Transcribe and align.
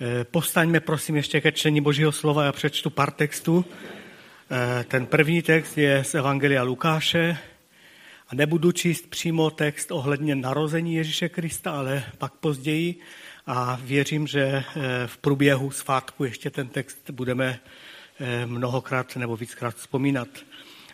Eh, 0.00 0.24
Postaňme 0.24 0.80
prosím 0.80 1.16
ještě 1.16 1.40
ke 1.40 1.52
čtení 1.52 1.80
Božího 1.80 2.12
slova, 2.12 2.44
já 2.44 2.52
přečtu 2.52 2.90
pár 2.90 3.10
textů. 3.10 3.64
Eh, 4.50 4.84
ten 4.84 5.06
první 5.06 5.42
text 5.42 5.78
je 5.78 6.04
z 6.04 6.14
Evangelia 6.14 6.62
Lukáše 6.62 7.38
a 8.28 8.34
nebudu 8.34 8.72
číst 8.72 9.06
přímo 9.06 9.50
text 9.50 9.90
ohledně 9.90 10.34
narození 10.34 10.94
Ježíše 10.94 11.28
Krista, 11.28 11.70
ale 11.70 12.04
pak 12.18 12.32
později 12.32 13.00
a 13.46 13.78
věřím, 13.82 14.26
že 14.26 14.40
eh, 14.40 14.62
v 15.06 15.16
průběhu 15.18 15.70
svátku 15.70 16.24
ještě 16.24 16.50
ten 16.50 16.68
text 16.68 17.10
budeme 17.10 17.58
mnohokrát 18.46 19.16
nebo 19.16 19.36
víckrát 19.36 19.74
vzpomínat. 19.76 20.28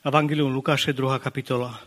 Evangelium 0.05 0.55
Lukáše, 0.55 0.93
druhá 0.93 1.19
kapitola. 1.19 1.80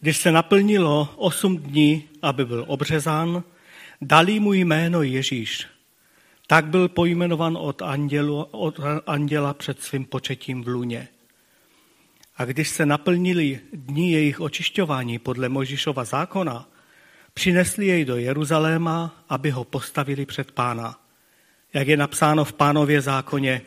Když 0.00 0.16
se 0.16 0.32
naplnilo 0.32 1.08
osm 1.16 1.56
dní, 1.56 2.08
aby 2.22 2.44
byl 2.44 2.64
obřezán, 2.68 3.44
dali 4.02 4.40
mu 4.40 4.52
jméno 4.52 5.02
Ježíš. 5.02 5.66
Tak 6.46 6.66
byl 6.66 6.88
pojmenovan 6.88 7.56
od, 7.60 7.82
andělu, 7.82 8.42
od 8.42 8.80
anděla 9.06 9.54
před 9.54 9.82
svým 9.82 10.04
početím 10.04 10.62
v 10.62 10.68
luně. 10.68 11.08
A 12.36 12.44
když 12.44 12.68
se 12.68 12.86
naplnili 12.86 13.60
dní 13.72 14.12
jejich 14.12 14.40
očišťování 14.40 15.18
podle 15.18 15.48
Mojžišova 15.48 16.04
zákona, 16.04 16.68
přinesli 17.34 17.86
jej 17.86 18.04
do 18.04 18.16
Jeruzaléma, 18.16 19.24
aby 19.28 19.50
ho 19.50 19.64
postavili 19.64 20.26
před 20.26 20.52
pána. 20.52 21.00
Jak 21.74 21.88
je 21.88 21.96
napsáno 21.96 22.44
v 22.44 22.52
pánově 22.52 23.00
zákoně, 23.00 23.62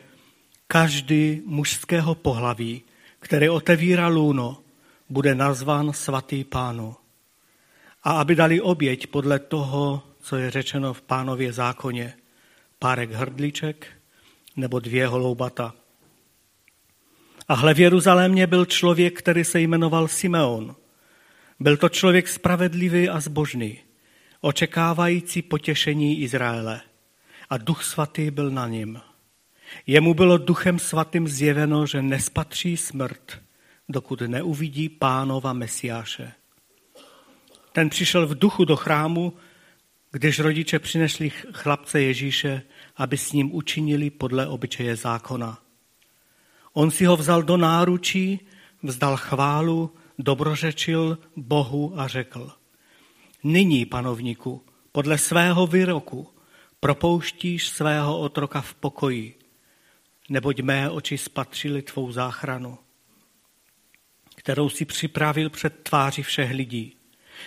každý 0.67 1.41
mužského 1.45 2.15
pohlaví, 2.15 2.81
který 3.19 3.49
otevírá 3.49 4.07
lůno, 4.07 4.57
bude 5.09 5.35
nazván 5.35 5.93
svatý 5.93 6.43
pánu. 6.43 6.95
A 8.03 8.11
aby 8.11 8.35
dali 8.35 8.61
oběť 8.61 9.07
podle 9.07 9.39
toho, 9.39 10.03
co 10.25 10.35
je 10.35 10.51
řečeno 10.51 10.93
v 10.93 11.01
pánově 11.01 11.53
zákoně, 11.53 12.13
párek 12.79 13.11
hrdliček 13.11 13.87
nebo 14.55 14.79
dvě 14.79 15.07
holoubata. 15.07 15.73
A 17.47 17.53
hle 17.53 17.73
v 17.73 17.79
Jeruzalémě 17.79 18.47
byl 18.47 18.65
člověk, 18.65 19.19
který 19.19 19.43
se 19.43 19.59
jmenoval 19.59 20.07
Simeon. 20.07 20.75
Byl 21.59 21.77
to 21.77 21.89
člověk 21.89 22.27
spravedlivý 22.27 23.09
a 23.09 23.19
zbožný, 23.19 23.79
očekávající 24.41 25.41
potěšení 25.41 26.21
Izraele. 26.21 26.81
A 27.49 27.57
duch 27.57 27.83
svatý 27.83 28.31
byl 28.31 28.49
na 28.49 28.67
něm. 28.67 29.01
Jemu 29.87 30.13
bylo 30.13 30.37
duchem 30.37 30.79
svatým 30.79 31.27
zjeveno, 31.27 31.85
že 31.85 32.01
nespatří 32.01 32.77
smrt, 32.77 33.41
dokud 33.89 34.21
neuvidí 34.21 34.89
pánova 34.89 35.53
Mesiáše. 35.53 36.31
Ten 37.71 37.89
přišel 37.89 38.27
v 38.27 38.39
duchu 38.39 38.65
do 38.65 38.75
chrámu, 38.75 39.33
když 40.15 40.39
rodiče 40.39 40.79
přinesli 40.79 41.29
chlapce 41.29 42.01
Ježíše, 42.01 42.61
aby 42.95 43.17
s 43.17 43.31
ním 43.31 43.55
učinili 43.55 44.09
podle 44.09 44.47
obyčeje 44.47 44.95
zákona. 44.95 45.59
On 46.73 46.91
si 46.91 47.05
ho 47.05 47.17
vzal 47.17 47.43
do 47.43 47.57
náručí, 47.57 48.39
vzdal 48.83 49.17
chválu, 49.17 49.93
dobrořečil 50.19 51.17
Bohu 51.35 51.99
a 51.99 52.07
řekl, 52.07 52.51
nyní, 53.43 53.85
panovníku, 53.85 54.65
podle 54.91 55.17
svého 55.17 55.67
výroku 55.67 56.27
propouštíš 56.79 57.67
svého 57.67 58.19
otroka 58.19 58.61
v 58.61 58.73
pokoji, 58.73 59.39
neboť 60.29 60.59
mé 60.59 60.89
oči 60.89 61.17
spatřily 61.17 61.81
tvou 61.81 62.11
záchranu, 62.11 62.77
kterou 64.35 64.69
si 64.69 64.85
připravil 64.85 65.49
před 65.49 65.83
tváři 65.83 66.23
všech 66.23 66.51
lidí. 66.51 66.95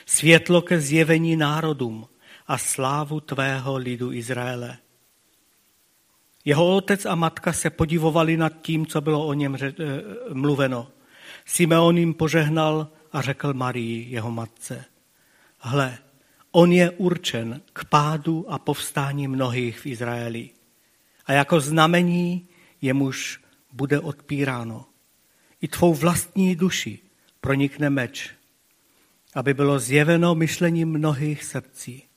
Světlo 0.06 0.62
ke 0.62 0.80
zjevení 0.80 1.36
národům 1.36 2.08
a 2.48 2.58
slávu 2.58 3.20
tvého 3.20 3.76
lidu 3.76 4.12
Izraele. 4.12 4.78
Jeho 6.44 6.76
otec 6.76 7.06
a 7.06 7.14
matka 7.14 7.52
se 7.52 7.70
podivovali 7.70 8.36
nad 8.36 8.52
tím, 8.62 8.86
co 8.86 9.00
bylo 9.00 9.26
o 9.26 9.34
něm 9.34 9.56
eh, 9.62 9.72
mluveno. 10.32 10.88
Simeon 11.44 11.98
jim 11.98 12.14
požehnal 12.14 12.88
a 13.12 13.20
řekl 13.20 13.54
Marii, 13.54 14.10
jeho 14.10 14.30
matce, 14.30 14.84
hle, 15.58 15.98
on 16.50 16.72
je 16.72 16.90
určen 16.90 17.62
k 17.72 17.84
pádu 17.84 18.46
a 18.48 18.58
povstání 18.58 19.28
mnohých 19.28 19.80
v 19.80 19.86
Izraeli. 19.86 20.50
A 21.26 21.32
jako 21.32 21.60
znamení 21.60 22.48
jemuž 22.80 23.40
bude 23.72 24.00
odpíráno. 24.00 24.86
I 25.60 25.68
tvou 25.68 25.94
vlastní 25.94 26.56
duši 26.56 26.98
pronikne 27.40 27.90
meč, 27.90 28.30
aby 29.34 29.54
bylo 29.54 29.78
zjeveno 29.78 30.34
myšlení 30.34 30.84
mnohých 30.84 31.44
srdcí. 31.44 32.07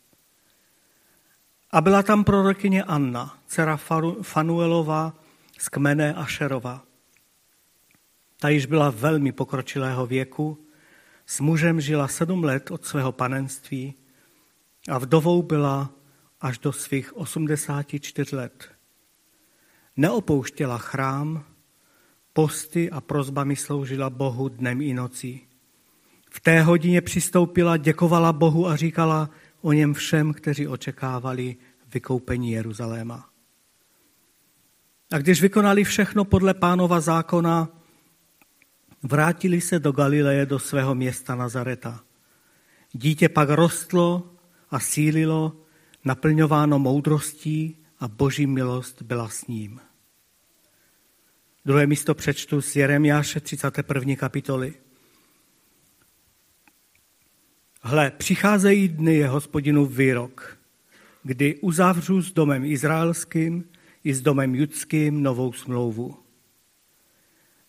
A 1.72 1.82
byla 1.82 2.04
tam 2.04 2.24
prorokyně 2.24 2.84
Anna, 2.84 3.38
dcera 3.48 3.78
Fanuelova 4.22 5.14
z 5.58 5.70
kmene 5.70 6.14
Ašerova. 6.14 6.84
Ta 8.40 8.50
již 8.50 8.66
byla 8.66 8.90
velmi 8.90 9.32
pokročilého 9.32 10.06
věku, 10.06 10.66
s 11.26 11.40
mužem 11.40 11.82
žila 11.82 12.08
sedm 12.08 12.44
let 12.44 12.72
od 12.72 12.86
svého 12.86 13.12
panenství 13.12 13.94
a 14.90 14.98
vdovou 14.98 15.42
byla 15.42 15.90
až 16.42 16.58
do 16.58 16.74
svých 16.74 17.18
84 17.18 18.36
let. 18.36 18.70
Neopouštěla 19.98 20.78
chrám, 20.78 21.44
posty 22.34 22.92
a 22.92 23.02
prozbami 23.02 23.56
sloužila 23.56 24.10
Bohu 24.10 24.50
dnem 24.50 24.82
i 24.82 24.94
nocí. 24.94 25.48
V 26.30 26.40
té 26.40 26.62
hodině 26.62 27.02
přistoupila, 27.02 27.78
děkovala 27.78 28.34
Bohu 28.34 28.68
a 28.68 28.76
říkala 28.76 29.30
o 29.62 29.72
něm 29.72 29.94
všem, 29.94 30.34
kteří 30.34 30.68
očekávali 30.68 31.56
vykoupení 31.94 32.52
Jeruzaléma. 32.52 33.30
A 35.12 35.18
když 35.18 35.42
vykonali 35.42 35.84
všechno 35.84 36.26
podle 36.26 36.54
pánova 36.54 37.00
zákona, 37.00 37.70
vrátili 39.04 39.62
se 39.62 39.80
do 39.80 39.92
Galileje, 39.92 40.46
do 40.46 40.60
svého 40.60 40.96
města 40.96 41.36
Nazareta. 41.36 42.04
Dítě 42.92 43.30
pak 43.30 43.50
rostlo 43.50 44.32
a 44.70 44.80
sílilo, 44.80 45.58
naplňováno 46.06 46.80
moudrostí 46.80 47.78
a 48.00 48.08
boží 48.08 48.48
milost 48.48 49.02
byla 49.02 49.30
s 49.30 49.48
ním. 49.48 49.80
Druhé 51.66 51.88
místo 51.88 52.16
přečtu 52.16 52.62
z 52.62 52.76
Jeremiáše 52.76 53.40
31. 53.40 54.16
kapitoly. 54.16 54.74
Hle, 57.84 58.12
přicházejí 58.12 58.88
dny 58.88 59.16
je 59.16 59.28
hospodinův 59.28 59.98
výrok, 59.98 60.58
kdy 61.24 61.56
uzavřu 61.56 62.22
s 62.22 62.34
domem 62.34 62.66
izraelským 62.66 63.64
i 64.04 64.14
s 64.14 64.22
domem 64.22 64.56
judským 64.56 65.24
novou 65.24 65.54
smlouvu. 65.54 66.18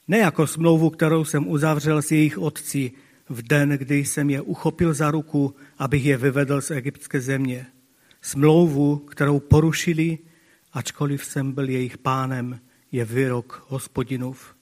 Ne 0.08 0.18
jako 0.18 0.46
smlouvu, 0.46 0.90
kterou 0.90 1.24
jsem 1.24 1.48
uzavřel 1.48 2.02
s 2.02 2.12
jejich 2.12 2.38
otci 2.38 2.92
v 3.28 3.42
den, 3.42 3.70
kdy 3.70 4.04
jsem 4.04 4.30
je 4.30 4.40
uchopil 4.40 4.94
za 4.94 5.10
ruku, 5.10 5.54
abych 5.78 6.04
je 6.04 6.16
vyvedl 6.16 6.60
z 6.60 6.70
egyptské 6.70 7.20
země. 7.20 7.66
Smlouvu, 8.20 8.96
kterou 8.96 9.40
porušili, 9.40 10.18
ačkoliv 10.72 11.24
jsem 11.24 11.52
byl 11.52 11.68
jejich 11.68 11.98
pánem, 11.98 12.60
je 12.92 13.04
výrok 13.04 13.64
hospodinův. 13.68 14.54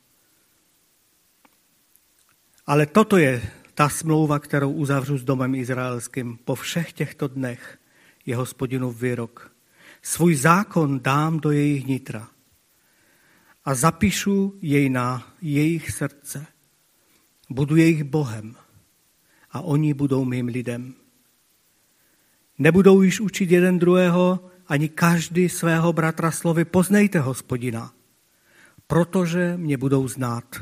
Ale 2.66 2.86
toto 2.86 3.16
je 3.16 3.42
ta 3.80 3.88
smlouva, 3.88 4.38
kterou 4.38 4.72
uzavřu 4.72 5.18
s 5.18 5.24
domem 5.24 5.54
izraelským 5.54 6.38
po 6.44 6.54
všech 6.54 6.92
těchto 6.92 7.28
dnech, 7.28 7.78
je 8.26 8.36
hospodinův 8.36 9.02
výrok. 9.02 9.52
Svůj 10.02 10.34
zákon 10.34 11.00
dám 11.00 11.40
do 11.40 11.50
jejich 11.50 11.86
nitra 11.86 12.28
a 13.64 13.74
zapíšu 13.74 14.58
jej 14.62 14.90
na 14.90 15.32
jejich 15.42 15.90
srdce. 15.90 16.46
Budu 17.50 17.76
jejich 17.76 18.04
Bohem 18.04 18.54
a 19.50 19.60
oni 19.60 19.94
budou 19.94 20.24
mým 20.24 20.46
lidem. 20.46 20.94
Nebudou 22.58 23.02
již 23.02 23.20
učit 23.20 23.50
jeden 23.50 23.78
druhého, 23.78 24.50
ani 24.66 24.88
každý 24.88 25.48
svého 25.48 25.92
bratra 25.92 26.30
slovy 26.30 26.64
poznejte 26.64 27.20
hospodina, 27.20 27.92
protože 28.86 29.56
mě 29.56 29.76
budou 29.76 30.08
znát 30.08 30.56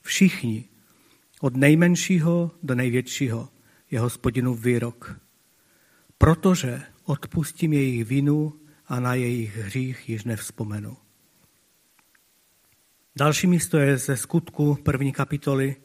všichni, 0.00 0.69
od 1.40 1.56
nejmenšího 1.56 2.50
do 2.62 2.74
největšího, 2.74 3.48
je 3.90 4.00
hospodinův 4.00 4.64
výrok. 4.64 5.20
Protože 6.18 6.82
odpustím 7.04 7.72
jejich 7.72 8.04
vinu 8.04 8.52
a 8.86 9.00
na 9.00 9.14
jejich 9.14 9.56
hřích 9.56 10.08
již 10.08 10.24
nevzpomenu. 10.24 10.96
Další 13.16 13.46
místo 13.46 13.78
je 13.78 13.98
ze 13.98 14.16
skutku 14.16 14.78
první 14.82 15.12
kapitoly. 15.12 15.76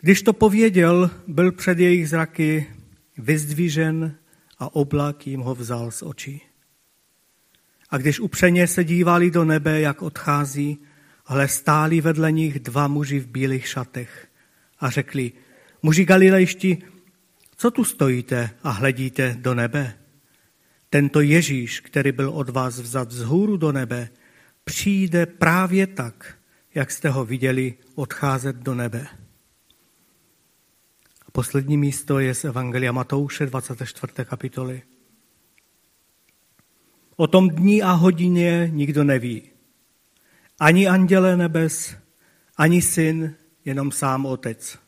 Když 0.00 0.22
to 0.22 0.32
pověděl, 0.32 1.10
byl 1.26 1.52
před 1.52 1.78
jejich 1.78 2.08
zraky 2.08 2.66
vyzdvížen 3.18 4.16
a 4.58 4.74
oblak 4.74 5.26
jim 5.26 5.40
ho 5.40 5.54
vzal 5.54 5.90
z 5.90 6.02
očí. 6.02 6.42
A 7.90 7.98
když 7.98 8.20
upřeně 8.20 8.66
se 8.66 8.84
dívali 8.84 9.30
do 9.30 9.44
nebe, 9.44 9.80
jak 9.80 10.02
odchází, 10.02 10.78
ale 11.26 11.48
stáli 11.48 12.00
vedle 12.00 12.32
nich 12.32 12.60
dva 12.60 12.88
muži 12.88 13.20
v 13.20 13.26
bílých 13.26 13.68
šatech 13.68 14.28
a 14.78 14.90
řekli, 14.90 15.32
muži 15.82 16.04
galilejští, 16.04 16.84
co 17.56 17.70
tu 17.70 17.84
stojíte 17.84 18.50
a 18.62 18.70
hledíte 18.70 19.36
do 19.38 19.54
nebe? 19.54 20.02
tento 20.92 21.20
Ježíš, 21.20 21.80
který 21.80 22.12
byl 22.12 22.30
od 22.30 22.48
vás 22.48 22.78
vzat 22.78 23.10
z 23.10 23.22
hůru 23.22 23.56
do 23.56 23.72
nebe, 23.72 24.08
přijde 24.64 25.26
právě 25.26 25.86
tak, 25.86 26.38
jak 26.74 26.90
jste 26.90 27.08
ho 27.08 27.24
viděli 27.24 27.74
odcházet 27.94 28.56
do 28.56 28.74
nebe. 28.74 29.06
A 31.26 31.30
poslední 31.32 31.76
místo 31.76 32.18
je 32.18 32.34
z 32.34 32.44
Evangelia 32.44 32.92
Matouše 32.92 33.46
24. 33.46 34.12
kapitoly. 34.24 34.82
O 37.16 37.26
tom 37.26 37.48
dní 37.48 37.82
a 37.82 37.92
hodině 37.92 38.68
nikdo 38.72 39.04
neví. 39.04 39.51
Ani 40.60 40.88
anděle 40.88 41.36
nebes, 41.36 41.96
ani 42.56 42.82
syn, 42.82 43.34
jenom 43.64 43.92
sám 43.92 44.26
otec. 44.26 44.78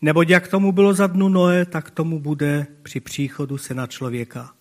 Neboť 0.00 0.28
jak 0.28 0.48
tomu 0.48 0.72
bylo 0.72 0.94
za 0.94 1.06
dnu 1.06 1.28
Noé, 1.28 1.64
tak 1.64 1.90
tomu 1.90 2.20
bude 2.20 2.66
při 2.82 3.00
příchodu 3.00 3.58
syna 3.58 3.86
člověka. 3.86 4.54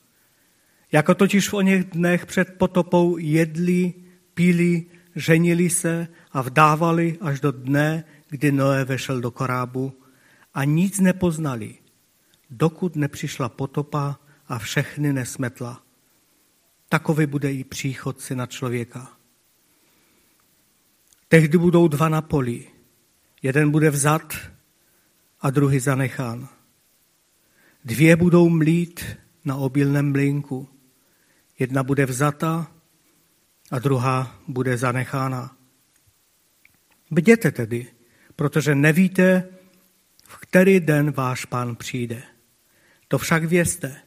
Jako 0.92 1.16
totiž 1.16 1.50
v 1.50 1.54
oněch 1.54 1.84
dnech 1.84 2.26
před 2.26 2.58
potopou 2.58 3.18
jedli, 3.18 3.94
pili, 4.34 4.86
ženili 5.16 5.70
se 5.70 6.08
a 6.32 6.42
vdávali 6.42 7.18
až 7.22 7.40
do 7.40 7.52
dne, 7.52 8.04
kdy 8.30 8.52
Noé 8.52 8.86
vešel 8.86 9.22
do 9.22 9.32
korábu 9.32 9.94
a 10.54 10.64
nic 10.64 11.00
nepoznali, 11.00 11.76
dokud 12.50 12.96
nepřišla 12.96 13.50
potopa 13.50 14.20
a 14.48 14.60
všechny 14.60 15.14
nesmetla. 15.14 15.84
Takový 16.90 17.26
bude 17.26 17.54
i 17.54 17.64
příchod 17.64 18.22
syna 18.22 18.46
člověka. 18.46 19.21
Tehdy 21.32 21.58
budou 21.58 21.88
dva 21.88 22.10
na 22.10 22.22
poli. 22.22 22.68
Jeden 23.42 23.72
bude 23.72 23.90
vzat 23.90 24.34
a 25.42 25.50
druhý 25.50 25.80
zanechán. 25.80 26.48
Dvě 27.86 28.16
budou 28.16 28.50
mlít 28.50 29.06
na 29.46 29.56
obilném 29.56 30.12
mlínku. 30.12 30.70
Jedna 31.60 31.84
bude 31.84 32.06
vzata 32.06 32.72
a 33.72 33.80
druhá 33.80 34.42
bude 34.48 34.78
zanechána. 34.78 35.56
Bděte 37.12 37.52
tedy, 37.52 37.88
protože 38.36 38.76
nevíte, 38.76 39.48
v 40.28 40.38
který 40.38 40.80
den 40.80 41.12
váš 41.12 41.46
pán 41.46 41.76
přijde. 41.76 42.24
To 43.08 43.18
však 43.18 43.44
vězte, 43.44 44.02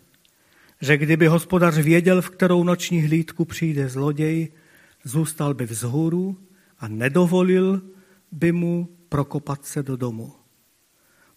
že 0.81 0.97
kdyby 0.97 1.26
hospodař 1.26 1.75
věděl, 1.75 2.23
v 2.23 2.31
kterou 2.31 2.65
noční 2.65 3.03
hlídku 3.03 3.44
přijde 3.44 3.88
zloděj, 3.88 4.53
zůstal 5.05 5.55
by 5.55 5.67
vzhůru 5.67 6.44
a 6.85 6.89
nedovolil 6.89 7.83
by 8.33 8.53
mu 8.53 8.89
prokopat 9.09 9.65
se 9.65 9.83
do 9.83 9.97
domu. 9.97 10.33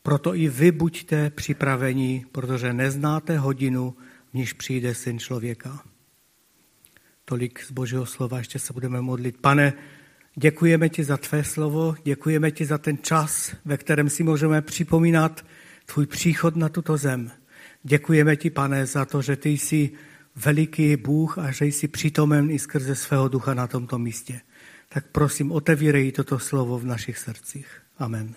Proto 0.04 0.36
i 0.36 0.48
vy 0.48 0.72
buďte 0.72 1.30
připraveni, 1.30 2.26
protože 2.32 2.74
neznáte 2.74 3.38
hodinu, 3.38 3.96
v 4.32 4.34
níž 4.34 4.54
přijde 4.54 4.96
syn 4.96 5.20
člověka. 5.20 5.84
Tolik 7.26 7.64
z 7.64 7.72
Božího 7.72 8.06
slova, 8.06 8.38
ještě 8.38 8.60
se 8.60 8.74
budeme 8.74 9.02
modlit. 9.02 9.38
Pane, 9.38 9.74
děkujeme 10.36 10.90
ti 10.90 11.04
za 11.04 11.18
tvé 11.18 11.44
slovo, 11.44 11.96
děkujeme 12.04 12.52
ti 12.52 12.66
za 12.66 12.78
ten 12.78 12.98
čas, 12.98 13.56
ve 13.66 13.78
kterém 13.78 14.10
si 14.10 14.24
můžeme 14.24 14.62
připomínat 14.62 15.46
tvůj 15.86 16.06
příchod 16.06 16.56
na 16.56 16.70
tuto 16.70 16.98
zem. 16.98 17.32
Děkujeme 17.84 18.36
ti, 18.36 18.50
pane, 18.50 18.86
za 18.86 19.06
to, 19.06 19.22
že 19.22 19.36
ty 19.36 19.50
jsi 19.50 19.92
veliký 20.36 20.96
Bůh 20.96 21.38
a 21.38 21.52
že 21.52 21.66
jsi 21.66 21.88
přítomen 21.88 22.52
i 22.52 22.60
skrze 22.60 22.96
svého 22.96 23.28
ducha 23.28 23.54
na 23.54 23.68
tomto 23.68 24.00
místě. 24.00 24.42
Tak 24.90 25.06
prosím, 25.12 25.52
otevírej 25.52 26.12
toto 26.12 26.40
slovo 26.40 26.80
v 26.80 26.86
našich 26.86 27.18
srdcích. 27.18 27.82
Amen. 27.98 28.36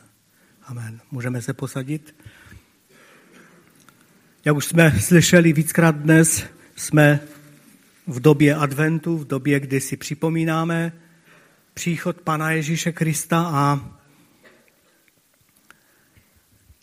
Amen. 0.62 1.00
Můžeme 1.11 1.43
se 1.43 1.55
posadit? 1.55 2.14
Jak 4.44 4.56
už 4.56 4.64
jsme 4.64 5.00
slyšeli 5.00 5.52
víckrát 5.52 5.97
dnes, 5.97 6.44
jsme 6.76 7.20
v 8.06 8.20
době 8.20 8.55
adventu, 8.55 9.19
v 9.19 9.26
době, 9.26 9.61
kdy 9.61 9.81
si 9.81 9.97
připomínáme 9.97 10.93
příchod 11.75 12.20
Pana 12.20 12.50
Ježíše 12.50 12.93
Krista 12.93 13.50
a 13.55 13.91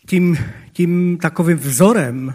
tím, 0.06 0.38
tím 0.72 1.18
takovým 1.18 1.56
vzorem, 1.56 2.34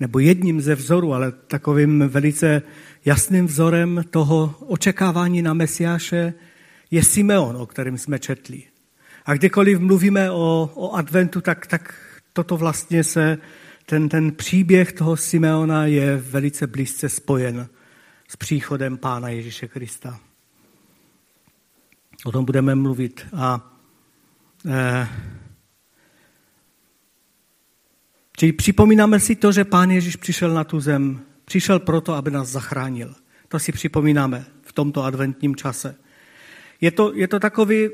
nebo 0.00 0.18
jedním 0.18 0.60
ze 0.60 0.74
vzorů, 0.74 1.14
ale 1.14 1.32
takovým 1.32 2.08
velice 2.08 2.62
jasným 3.04 3.46
vzorem 3.46 4.04
toho 4.10 4.54
očekávání 4.66 5.42
na 5.42 5.54
Mesiáše 5.54 6.34
je 6.90 7.02
Simeon, 7.02 7.56
o 7.56 7.66
kterém 7.66 7.98
jsme 7.98 8.18
četli. 8.18 8.62
A 9.24 9.34
kdykoliv 9.34 9.78
mluvíme 9.78 10.30
o, 10.30 10.70
o 10.74 10.92
adventu, 10.92 11.40
tak, 11.40 11.66
tak 11.66 11.94
toto 12.32 12.56
vlastně 12.56 13.04
se, 13.04 13.38
ten, 13.86 14.08
ten 14.08 14.32
příběh 14.32 14.92
toho 14.92 15.16
Simeona 15.16 15.86
je 15.86 16.16
velice 16.16 16.66
blízce 16.66 17.08
spojen 17.08 17.68
s 18.28 18.36
příchodem 18.36 18.98
Pána 18.98 19.28
Ježíše 19.28 19.68
Krista. 19.68 20.20
O 22.24 22.32
tom 22.32 22.44
budeme 22.44 22.74
mluvit. 22.74 23.26
A 23.36 23.76
eh, 24.68 25.08
Čili 28.40 28.52
připomínáme 28.52 29.20
si 29.20 29.36
to, 29.36 29.52
že 29.52 29.64
Pán 29.64 29.90
Ježíš 29.90 30.16
přišel 30.16 30.54
na 30.54 30.64
tu 30.64 30.80
zem. 30.80 31.20
Přišel 31.44 31.78
proto, 31.78 32.14
aby 32.14 32.30
nás 32.30 32.48
zachránil. 32.48 33.14
To 33.48 33.58
si 33.58 33.72
připomínáme 33.72 34.44
v 34.62 34.72
tomto 34.72 35.04
adventním 35.04 35.56
čase. 35.56 35.96
Je 36.80 36.90
to, 36.90 37.14
je 37.14 37.28
to 37.28 37.40
takový 37.40 37.88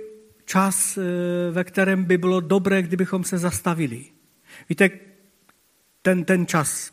čas, 0.45 0.99
eh, 0.99 1.03
ve 1.51 1.65
kterém 1.65 2.05
by 2.05 2.19
bylo 2.19 2.41
dobré, 2.41 2.83
kdybychom 2.83 3.25
se 3.25 3.39
zastavili. 3.39 4.05
Víte, 4.69 4.91
ten, 6.03 6.25
ten 6.25 6.47
čas 6.47 6.93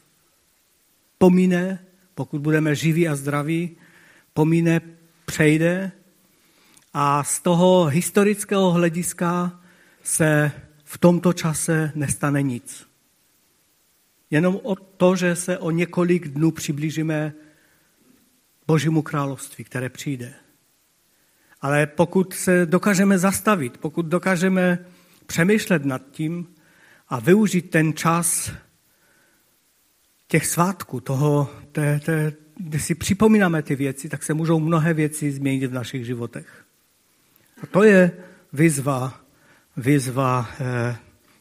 pomíne, 1.18 1.86
pokud 2.16 2.42
budeme 2.42 2.76
živí 2.76 3.08
a 3.08 3.16
zdraví, 3.16 3.78
pomíne, 4.34 4.82
přejde 5.26 5.92
a 6.94 7.24
z 7.24 7.40
toho 7.40 7.86
historického 7.86 8.72
hlediska 8.72 9.62
se 10.04 10.52
v 10.84 10.98
tomto 10.98 11.34
čase 11.34 11.92
nestane 11.96 12.42
nic. 12.42 12.88
Jenom 14.30 14.60
o 14.64 14.76
to, 14.76 15.16
že 15.16 15.36
se 15.36 15.58
o 15.58 15.72
několik 15.72 16.28
dnů 16.28 16.52
přiblížíme 16.52 17.34
Božímu 18.68 19.02
království, 19.02 19.64
které 19.64 19.90
přijde. 19.90 20.34
Ale 21.64 21.88
pokud 21.88 22.34
se 22.34 22.66
dokážeme 22.66 23.18
zastavit, 23.18 23.78
pokud 23.78 24.06
dokážeme 24.06 24.86
přemýšlet 25.26 25.86
nad 25.86 26.02
tím 26.12 26.48
a 27.10 27.20
využít 27.20 27.70
ten 27.70 27.94
čas 27.94 28.52
těch 30.28 30.48
svátků, 30.48 31.00
toho, 31.00 31.50
té, 31.72 32.00
té, 32.00 32.34
kdy 32.58 32.80
si 32.80 32.96
připomínáme 32.96 33.62
ty 33.62 33.76
věci, 33.76 34.10
tak 34.10 34.24
se 34.24 34.34
můžou 34.34 34.60
mnohé 34.60 34.94
věci 34.94 35.32
změnit 35.32 35.68
v 35.68 35.74
našich 35.74 36.06
životech. 36.06 36.66
A 37.64 37.66
to 37.68 37.84
je 37.84 38.12
výzva, 38.54 39.22
výzva 39.78 40.50
eh, 40.60 40.96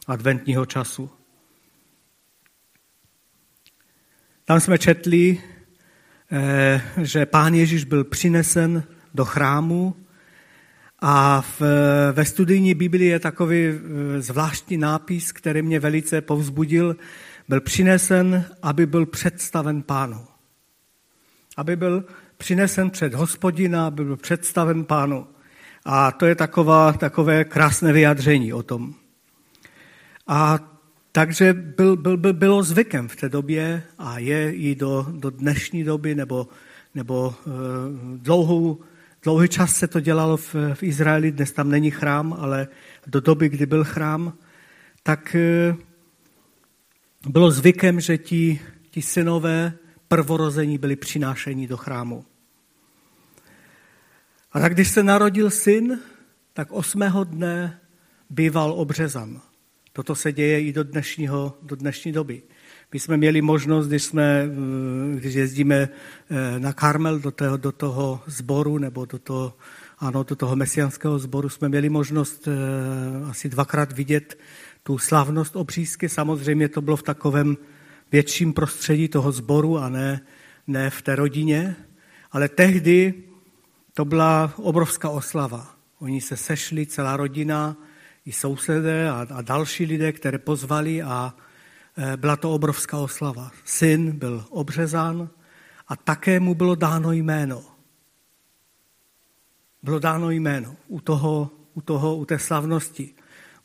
adventního 0.07 0.65
času. 0.65 1.09
Tam 4.45 4.59
jsme 4.59 4.77
četli, 4.77 5.41
eh, 6.31 6.81
že 7.01 7.25
pán 7.25 7.53
Ježíš 7.53 7.83
byl 7.83 8.03
přinesen 8.03 8.83
do 9.13 9.25
chrámu 9.25 10.02
a 11.05 11.41
v, 11.41 11.61
ve 12.11 12.25
studijní 12.25 12.73
Biblii 12.73 13.09
je 13.09 13.19
takový 13.19 13.65
eh, 13.65 14.21
zvláštní 14.21 14.77
nápis, 14.77 15.31
který 15.31 15.61
mě 15.61 15.79
velice 15.79 16.21
povzbudil. 16.21 16.95
Byl 17.49 17.61
přinesen, 17.61 18.45
aby 18.61 18.85
byl 18.85 19.05
představen 19.05 19.83
pánu. 19.83 20.25
Aby 21.57 21.75
byl 21.75 22.05
přinesen 22.37 22.89
před 22.89 23.13
hospodina, 23.13 23.87
aby 23.87 24.03
byl 24.03 24.17
představen 24.17 24.83
pánu. 24.83 25.27
A 25.85 26.11
to 26.11 26.25
je 26.25 26.35
taková, 26.35 26.93
takové 26.93 27.43
krásné 27.43 27.93
vyjádření 27.93 28.53
o 28.53 28.63
tom. 28.63 28.93
A 30.27 30.59
takže 31.11 31.53
byl, 31.53 31.95
byl, 31.95 32.17
byl, 32.17 32.33
bylo 32.33 32.63
zvykem 32.63 33.07
v 33.07 33.15
té 33.15 33.29
době 33.29 33.83
a 33.97 34.19
je 34.19 34.53
i 34.53 34.75
do, 34.75 35.05
do 35.11 35.29
dnešní 35.29 35.83
doby, 35.83 36.15
nebo, 36.15 36.47
nebo 36.95 37.35
uh, 37.45 37.53
dlouhou, 38.17 38.79
dlouhý 39.23 39.49
čas 39.49 39.75
se 39.75 39.87
to 39.87 39.99
dělalo 39.99 40.37
v, 40.37 40.55
v 40.73 40.83
Izraeli, 40.83 41.31
dnes 41.31 41.51
tam 41.51 41.69
není 41.69 41.91
chrám, 41.91 42.33
ale 42.39 42.67
do 43.07 43.19
doby, 43.19 43.49
kdy 43.49 43.65
byl 43.65 43.83
chrám, 43.83 44.33
tak 45.03 45.35
uh, 45.71 45.77
bylo 47.31 47.51
zvykem, 47.51 47.99
že 47.99 48.17
ti, 48.17 48.61
ti 48.89 49.01
synové 49.01 49.73
prvorození 50.07 50.77
byli 50.77 50.95
přinášeni 50.95 51.67
do 51.67 51.77
chrámu. 51.77 52.25
A 54.51 54.59
tak 54.59 54.73
když 54.73 54.89
se 54.89 55.03
narodil 55.03 55.49
syn, 55.49 55.99
tak 56.53 56.71
osmého 56.71 57.23
dne 57.23 57.79
býval 58.29 58.71
obřezan. 58.71 59.41
Toto 59.93 60.15
se 60.15 60.31
děje 60.31 60.61
i 60.61 60.73
do, 60.73 60.83
dnešního, 60.83 61.57
do 61.61 61.75
dnešní 61.75 62.11
doby. 62.11 62.41
My 62.93 62.99
jsme 62.99 63.17
měli 63.17 63.41
možnost, 63.41 63.87
když, 63.87 64.03
jsme, 64.03 64.45
eh, 64.45 65.19
když 65.19 65.35
jezdíme 65.35 65.75
eh, 65.75 66.59
na 66.59 66.73
Karmel 66.73 67.19
do 67.19 67.31
toho, 67.31 67.57
do 67.57 67.71
toho 67.71 68.21
sboru 68.25 68.77
nebo 68.77 69.05
do 69.05 69.19
toho, 69.19 69.57
ano, 69.99 70.23
do 70.23 70.35
toho 70.35 70.55
mesianského 70.55 71.19
sboru, 71.19 71.49
jsme 71.49 71.69
měli 71.69 71.89
možnost 71.89 72.47
eh, 72.47 72.51
asi 73.29 73.49
dvakrát 73.49 73.91
vidět 73.91 74.39
tu 74.83 74.97
slavnost 74.97 75.55
obřízky. 75.55 76.09
Samozřejmě 76.09 76.69
to 76.69 76.81
bylo 76.81 76.97
v 76.97 77.03
takovém 77.03 77.57
větším 78.11 78.53
prostředí 78.53 79.07
toho 79.07 79.31
sboru 79.31 79.77
a 79.77 79.89
ne, 79.89 80.21
ne 80.67 80.89
v 80.89 81.01
té 81.01 81.15
rodině, 81.15 81.75
ale 82.31 82.49
tehdy 82.49 83.13
to 83.93 84.05
byla 84.05 84.53
obrovská 84.57 85.09
oslava. 85.09 85.75
Oni 85.99 86.21
se 86.21 86.37
sešli, 86.37 86.85
celá 86.85 87.17
rodina, 87.17 87.77
i 88.25 88.31
sousedé 88.31 89.09
a, 89.09 89.27
a 89.29 89.41
další 89.41 89.85
lidé, 89.85 90.11
které 90.11 90.37
pozvali 90.37 91.01
a 91.01 91.33
byla 92.15 92.35
to 92.35 92.51
obrovská 92.51 92.97
oslava. 92.97 93.51
Syn 93.65 94.11
byl 94.11 94.45
obřezán 94.49 95.29
a 95.87 95.95
také 95.95 96.39
mu 96.39 96.55
bylo 96.55 96.75
dáno 96.75 97.11
jméno. 97.11 97.63
Bylo 99.83 99.99
dáno 99.99 100.31
jméno 100.31 100.75
u 100.87 101.01
toho, 101.01 101.51
u 101.73 101.81
toho, 101.81 102.15
u 102.15 102.25
té 102.25 102.39
slavnosti. 102.39 103.13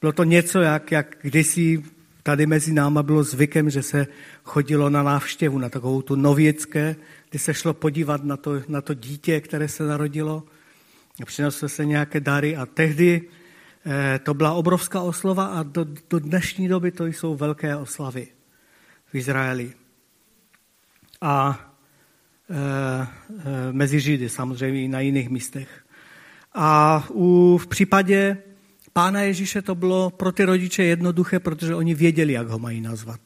Bylo 0.00 0.12
to 0.12 0.24
něco, 0.24 0.60
jak, 0.60 0.92
jak 0.92 1.16
kdysi 1.20 1.82
tady 2.22 2.46
mezi 2.46 2.72
náma 2.72 3.02
bylo 3.02 3.24
zvykem, 3.24 3.70
že 3.70 3.82
se 3.82 4.06
chodilo 4.44 4.90
na 4.90 5.02
návštěvu, 5.02 5.58
na 5.58 5.68
takovou 5.68 6.02
tu 6.02 6.14
nověcké, 6.14 6.96
kdy 7.30 7.38
se 7.38 7.54
šlo 7.54 7.74
podívat 7.74 8.24
na 8.24 8.36
to, 8.36 8.62
na 8.68 8.80
to 8.80 8.94
dítě, 8.94 9.40
které 9.40 9.68
se 9.68 9.84
narodilo. 9.84 10.42
Přineslo 11.24 11.68
se 11.68 11.84
nějaké 11.84 12.20
dary 12.20 12.56
a 12.56 12.66
tehdy 12.66 13.22
eh, 13.24 13.28
to 14.22 14.34
byla 14.34 14.52
obrovská 14.52 15.00
oslova 15.00 15.46
a 15.46 15.62
do, 15.62 15.86
do 16.10 16.18
dnešní 16.18 16.68
doby 16.68 16.90
to 16.90 17.06
jsou 17.06 17.36
velké 17.36 17.76
oslavy 17.76 18.28
v 19.06 19.14
Izraeli. 19.14 19.72
A 21.20 21.60
e, 22.50 23.72
mezi 23.72 24.00
Židy, 24.00 24.28
samozřejmě 24.28 24.84
i 24.84 24.88
na 24.88 25.00
jiných 25.00 25.28
místech. 25.28 25.84
A 26.54 27.04
u, 27.10 27.58
v 27.58 27.66
případě 27.66 28.36
Pána 28.92 29.20
Ježíše 29.20 29.62
to 29.62 29.74
bylo 29.74 30.10
pro 30.10 30.32
ty 30.32 30.44
rodiče 30.44 30.82
jednoduché, 30.82 31.38
protože 31.38 31.74
oni 31.74 31.94
věděli, 31.94 32.32
jak 32.32 32.48
ho 32.48 32.58
mají 32.58 32.80
nazvat. 32.80 33.20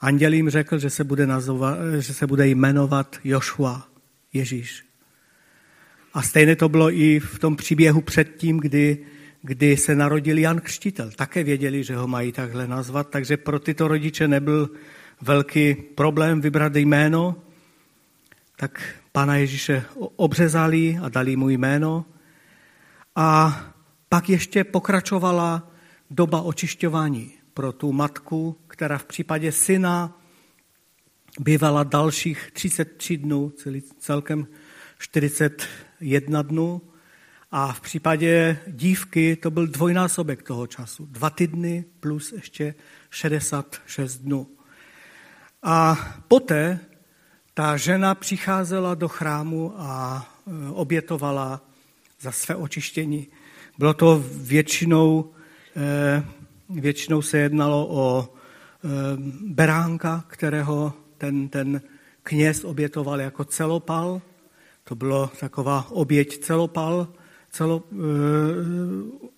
Anděl 0.00 0.32
jim 0.32 0.50
řekl, 0.50 0.78
že 0.78 0.90
se 0.90 1.04
bude, 1.04 1.26
nazvat, 1.26 1.78
že 1.98 2.14
se 2.14 2.26
bude 2.26 2.48
jmenovat 2.48 3.16
Joshua, 3.24 3.88
Ježíš. 4.32 4.84
A 6.14 6.22
stejně 6.22 6.56
to 6.56 6.68
bylo 6.68 6.92
i 6.92 7.20
v 7.20 7.38
tom 7.38 7.56
příběhu 7.56 8.00
předtím, 8.00 8.58
kdy, 8.58 9.06
kdy 9.42 9.76
se 9.76 9.94
narodil 9.94 10.38
Jan 10.38 10.60
Křtitel. 10.60 11.10
Také 11.10 11.44
věděli, 11.44 11.84
že 11.84 11.96
ho 11.96 12.08
mají 12.08 12.32
takhle 12.32 12.66
nazvat, 12.66 13.10
takže 13.10 13.36
pro 13.36 13.58
tyto 13.58 13.88
rodiče 13.88 14.28
nebyl 14.28 14.70
velký 15.20 15.74
problém 15.74 16.40
vybrat 16.40 16.76
jméno. 16.76 17.36
Tak 18.56 18.94
Pána 19.12 19.36
Ježíše 19.36 19.84
obřezali 20.16 20.98
a 21.02 21.08
dali 21.08 21.36
mu 21.36 21.48
jméno. 21.48 22.04
A 23.16 23.60
pak 24.08 24.28
ještě 24.28 24.64
pokračovala 24.64 25.70
doba 26.10 26.42
očišťování 26.42 27.32
pro 27.54 27.72
tu 27.72 27.92
matku, 27.92 28.56
která 28.66 28.98
v 28.98 29.04
případě 29.04 29.52
syna 29.52 30.20
bývala 31.40 31.82
dalších 31.84 32.50
33 32.52 33.16
dnů, 33.16 33.52
celkem 33.98 34.46
41 34.98 36.42
dnů. 36.42 36.82
A 37.50 37.72
v 37.72 37.80
případě 37.80 38.58
dívky 38.66 39.36
to 39.36 39.50
byl 39.50 39.66
dvojnásobek 39.66 40.42
toho 40.42 40.66
času. 40.66 41.06
Dva 41.06 41.30
týdny 41.30 41.84
plus 42.00 42.32
ještě 42.32 42.74
66 43.10 44.18
dnů. 44.18 44.46
A 45.62 45.98
poté 46.28 46.80
ta 47.54 47.76
žena 47.76 48.14
přicházela 48.14 48.94
do 48.94 49.08
chrámu 49.08 49.74
a 49.76 50.26
e, 50.46 50.70
obětovala 50.70 51.60
za 52.20 52.32
své 52.32 52.56
očištění. 52.56 53.26
Bylo 53.78 53.94
to 53.94 54.24
většinou, 54.34 55.32
eh, 55.76 56.24
většinou 56.68 57.22
se 57.22 57.38
jednalo 57.38 57.88
o 57.90 58.28
eh, 58.28 58.88
beránka, 59.40 60.24
kterého 60.26 60.92
ten, 61.18 61.48
ten 61.48 61.80
kněz 62.22 62.64
obětoval 62.64 63.20
jako 63.20 63.44
celopal. 63.44 64.22
To 64.84 64.94
bylo 64.94 65.30
taková 65.40 65.86
oběť 65.90 66.38
celopal, 66.38 67.08
celo, 67.50 67.84
eh, 67.92 67.96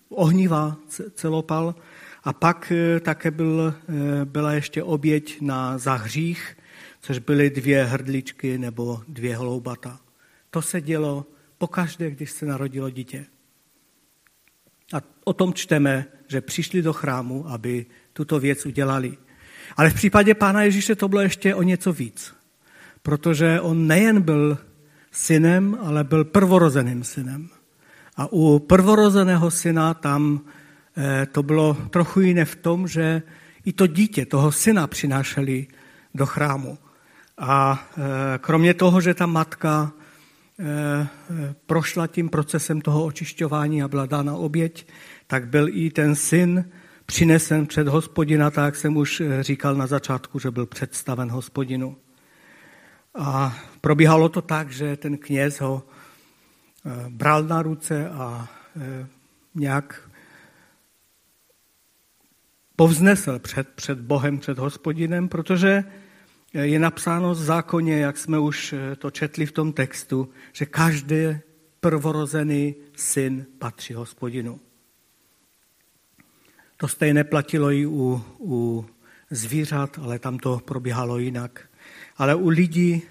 ohnivá 0.09 0.77
celopal. 1.13 1.75
A 2.23 2.33
pak 2.33 2.73
také 3.01 3.31
byl, 3.31 3.73
byla 4.25 4.53
ještě 4.53 4.83
oběť 4.83 5.41
na 5.41 5.77
zahřích, 5.77 6.57
což 7.01 7.19
byly 7.19 7.49
dvě 7.49 7.85
hrdličky 7.85 8.57
nebo 8.57 9.01
dvě 9.07 9.37
holoubata. 9.37 9.99
To 10.49 10.61
se 10.61 10.81
dělo 10.81 11.25
pokaždé, 11.57 12.11
když 12.11 12.31
se 12.31 12.45
narodilo 12.45 12.89
dítě. 12.89 13.25
A 14.93 15.01
o 15.23 15.33
tom 15.33 15.53
čteme, 15.53 16.05
že 16.27 16.41
přišli 16.41 16.81
do 16.81 16.93
chrámu, 16.93 17.49
aby 17.49 17.85
tuto 18.13 18.39
věc 18.39 18.65
udělali. 18.65 19.17
Ale 19.77 19.89
v 19.89 19.93
případě 19.93 20.35
Pána 20.35 20.63
Ježíše 20.63 20.95
to 20.95 21.07
bylo 21.07 21.21
ještě 21.21 21.55
o 21.55 21.63
něco 21.63 21.93
víc. 21.93 22.33
Protože 23.01 23.61
on 23.61 23.87
nejen 23.87 24.21
byl 24.21 24.57
synem, 25.11 25.77
ale 25.81 26.03
byl 26.03 26.25
prvorozeným 26.25 27.03
synem. 27.03 27.49
A 28.21 28.27
u 28.31 28.59
prvorozeného 28.59 29.51
syna 29.51 29.93
tam 29.93 30.41
eh, 30.97 31.25
to 31.31 31.43
bylo 31.43 31.73
trochu 31.89 32.19
jiné 32.21 32.45
v 32.45 32.55
tom, 32.55 32.87
že 32.87 33.21
i 33.65 33.73
to 33.73 33.87
dítě, 33.87 34.25
toho 34.25 34.51
syna 34.51 34.87
přinášeli 34.87 35.67
do 36.13 36.25
chrámu. 36.25 36.77
A 37.37 37.87
eh, 37.97 38.01
kromě 38.37 38.73
toho, 38.73 39.01
že 39.01 39.13
ta 39.13 39.25
matka 39.25 39.91
Eh, 40.63 41.07
prošla 41.65 42.07
tím 42.07 42.29
procesem 42.29 42.81
toho 42.81 43.05
očišťování 43.05 43.83
a 43.83 43.87
byla 43.87 44.05
dána 44.05 44.35
oběť, 44.35 44.87
tak 45.27 45.47
byl 45.47 45.67
i 45.69 45.89
ten 45.89 46.15
syn 46.15 46.65
přinesen 47.05 47.65
před 47.65 47.87
hospodina, 47.87 48.51
tak 48.51 48.65
jak 48.65 48.75
jsem 48.75 48.97
už 48.97 49.21
říkal 49.39 49.75
na 49.75 49.87
začátku, 49.87 50.39
že 50.39 50.51
byl 50.51 50.65
představen 50.65 51.29
hospodinu. 51.31 51.97
A 53.15 53.57
probíhalo 53.81 54.29
to 54.29 54.41
tak, 54.41 54.71
že 54.71 54.97
ten 54.97 55.17
kněz 55.17 55.61
ho 55.61 55.83
bral 57.09 57.43
na 57.43 57.61
ruce 57.61 58.09
a 58.09 58.49
nějak 59.55 60.09
povznesl 62.75 63.39
před, 63.39 63.69
před 63.69 63.99
Bohem, 63.99 64.37
před 64.37 64.57
hospodinem, 64.57 65.29
protože 65.29 65.83
je 66.53 66.79
napsáno 66.79 67.31
v 67.31 67.43
zákoně, 67.43 67.99
jak 67.99 68.17
jsme 68.17 68.39
už 68.39 68.73
eh, 68.73 68.95
to 68.95 69.11
četli 69.11 69.45
v 69.45 69.51
tom 69.51 69.73
textu, 69.73 70.29
že 70.53 70.65
každý 70.65 71.37
prvorozený 71.79 72.75
syn 72.95 73.45
patří 73.59 73.93
hospodinu. 73.93 74.59
To 76.77 76.87
stejné 76.87 77.23
platilo 77.23 77.71
i 77.71 77.85
u, 77.85 78.23
u 78.39 78.85
zvířat, 79.29 79.99
ale 80.01 80.19
tam 80.19 80.39
to 80.39 80.59
probíhalo 80.65 81.17
jinak. 81.17 81.69
Ale 82.17 82.35
u 82.35 82.49
lidí 82.49 83.01
eh, 83.05 83.09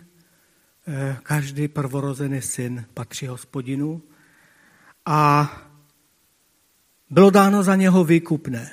každý 1.23 1.69
prvorozený 1.69 2.43
syn 2.43 2.85
patří 2.95 3.27
hospodinu 3.27 4.03
a 5.07 5.51
bylo 7.11 7.31
dáno 7.31 7.63
za 7.63 7.77
něho 7.77 8.05
výkupné. 8.05 8.71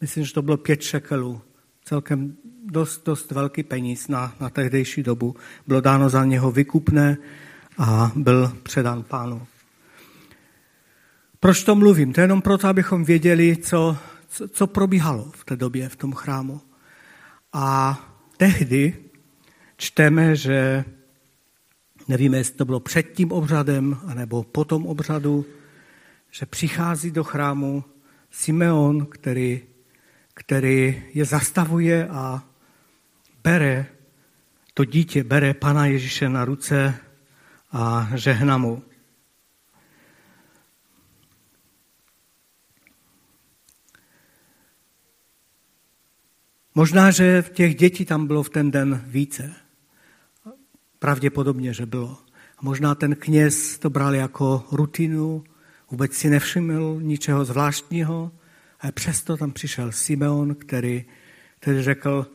Myslím, 0.00 0.24
že 0.24 0.34
to 0.34 0.42
bylo 0.42 0.56
pět 0.56 0.82
šekelů. 0.82 1.42
Celkem 1.84 2.36
dost, 2.64 3.06
dost 3.06 3.30
velký 3.30 3.62
peníz 3.62 4.08
na, 4.08 4.34
na 4.40 4.50
tehdejší 4.50 5.02
dobu. 5.02 5.36
Bylo 5.66 5.80
dáno 5.80 6.08
za 6.08 6.24
něho 6.24 6.50
vykupné 6.50 7.16
a 7.78 8.12
byl 8.16 8.56
předán 8.62 9.02
pánu. 9.02 9.46
Proč 11.40 11.64
to 11.64 11.74
mluvím? 11.74 12.12
To 12.12 12.20
je 12.20 12.24
jenom 12.24 12.42
proto, 12.42 12.68
abychom 12.68 13.04
věděli, 13.04 13.56
co, 13.56 13.96
co, 14.28 14.48
co 14.48 14.66
probíhalo 14.66 15.32
v 15.34 15.44
té 15.44 15.56
době 15.56 15.88
v 15.88 15.96
tom 15.96 16.12
chrámu. 16.12 16.60
A 17.52 17.98
tehdy 18.36 18.96
čteme, 19.76 20.36
že 20.36 20.84
nevíme, 22.10 22.38
jestli 22.38 22.54
to 22.54 22.64
bylo 22.64 22.80
před 22.80 23.02
tím 23.02 23.32
obřadem, 23.32 23.98
anebo 24.06 24.42
po 24.42 24.64
tom 24.64 24.86
obřadu, 24.86 25.46
že 26.30 26.46
přichází 26.46 27.10
do 27.10 27.24
chrámu 27.24 27.84
Simeon, 28.30 29.06
který, 29.06 29.62
který 30.34 31.02
je 31.14 31.24
zastavuje 31.24 32.08
a 32.08 32.44
bere 33.44 33.86
to 34.74 34.84
dítě, 34.84 35.24
bere 35.24 35.54
Pana 35.54 35.86
Ježíše 35.86 36.28
na 36.28 36.44
ruce 36.44 36.94
a 37.72 38.10
žehna 38.14 38.58
mu. 38.58 38.82
Možná, 46.74 47.10
že 47.10 47.44
těch 47.52 47.74
dětí 47.74 48.04
tam 48.04 48.26
bylo 48.26 48.42
v 48.42 48.50
ten 48.50 48.70
den 48.70 49.04
více. 49.06 49.69
Pravděpodobně, 51.00 51.74
že 51.74 51.86
bylo. 51.86 52.18
A 52.56 52.60
možná 52.62 52.94
ten 52.94 53.16
kněz 53.16 53.78
to 53.78 53.90
bral 53.90 54.14
jako 54.14 54.66
rutinu, 54.72 55.44
vůbec 55.90 56.12
si 56.12 56.30
nevšiml 56.30 57.00
ničeho 57.00 57.44
zvláštního, 57.44 58.32
a 58.80 58.92
přesto 58.92 59.36
tam 59.36 59.52
přišel 59.52 59.92
Simeon, 59.92 60.54
který, 60.54 61.04
který 61.60 61.82
řekl, 61.82 62.26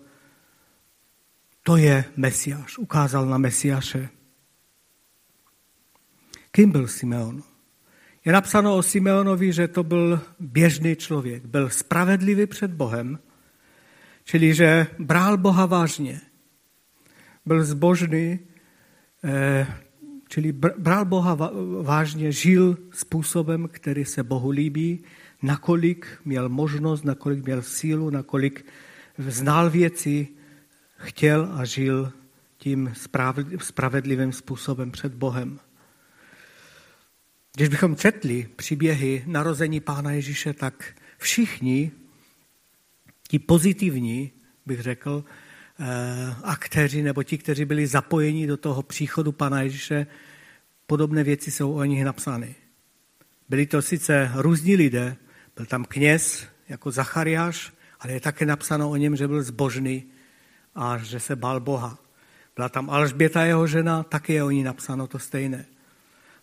to 1.64 1.78
je 1.78 2.06
Mesiáš. 2.18 2.78
Ukázal 2.78 3.26
na 3.26 3.38
Mesiáše. 3.38 4.10
Kým 6.52 6.72
byl 6.72 6.88
Simeon? 6.88 7.44
Je 8.26 8.32
napsáno 8.32 8.78
o 8.78 8.84
Simeonovi, 8.84 9.54
že 9.54 9.68
to 9.68 9.84
byl 9.84 10.22
běžný 10.40 10.96
člověk. 10.96 11.46
Byl 11.46 11.70
spravedlivý 11.70 12.46
před 12.46 12.72
Bohem, 12.72 13.20
čili 14.24 14.54
že 14.54 14.88
bral 15.00 15.38
Boha 15.38 15.66
vážně. 15.66 16.22
byl 17.46 17.64
zbožný, 17.64 18.40
čili 20.28 20.52
bral 20.52 21.06
Boha 21.06 21.38
vážně, 21.82 22.32
žil 22.32 22.78
způsobem, 22.92 23.70
který 23.72 24.06
se 24.06 24.24
Bohu 24.24 24.50
líbí, 24.50 25.04
nakolik 25.42 26.08
měl 26.26 26.50
možnost, 26.50 27.04
nakolik 27.04 27.46
měl 27.46 27.62
sílu, 27.62 28.10
nakolik 28.10 28.66
znal 29.18 29.70
věci, 29.70 30.28
chtěl 30.98 31.50
a 31.54 31.66
žil 31.66 32.12
tím 32.58 32.94
spravedlivým 33.58 34.34
způsobem 34.34 34.92
před 34.92 35.14
Bohem. 35.14 35.60
Když 37.56 37.70
bychom 37.70 37.96
četli 37.96 38.50
příběhy 38.56 39.24
narození 39.28 39.80
Pána 39.80 40.12
Ježíše, 40.12 40.54
tak 40.54 40.94
všichni 41.18 41.92
ti 43.28 43.40
pozitivní, 43.40 44.32
bych 44.66 44.82
řekl, 44.82 45.26
eh, 45.28 45.45
aktéři 46.44 47.02
nebo 47.02 47.24
ti, 47.24 47.38
kteří 47.38 47.66
byli 47.66 47.88
zapojeni 47.88 48.48
do 48.48 48.58
toho 48.58 48.84
příchodu 48.84 49.32
Pána 49.32 49.62
Ježíše, 49.62 50.08
podobné 50.88 51.24
věci 51.24 51.52
jsou 51.52 51.74
o 51.74 51.84
nich 51.84 52.06
napsány. 52.06 52.56
Byli 53.50 53.66
to 53.66 53.82
sice 53.82 54.32
různí 54.36 54.76
lidé, 54.76 55.16
byl 55.56 55.66
tam 55.66 55.86
kněz 55.86 56.48
jako 56.70 56.92
Zachariáš, 56.92 57.74
ale 58.00 58.14
je 58.14 58.20
také 58.20 58.46
napsáno 58.46 58.90
o 58.90 58.96
něm, 58.96 59.16
že 59.16 59.28
byl 59.28 59.44
zbožný 59.44 60.04
a 60.76 60.98
že 60.98 61.20
se 61.20 61.36
bál 61.36 61.60
Boha. 61.60 61.98
Byla 62.56 62.70
tam 62.70 62.90
Alžběta, 62.90 63.46
jeho 63.46 63.68
žena, 63.68 64.04
taky 64.04 64.34
je 64.34 64.44
o 64.44 64.50
ní 64.50 64.64
napsáno 64.64 65.08
to 65.08 65.20
stejné. 65.20 65.66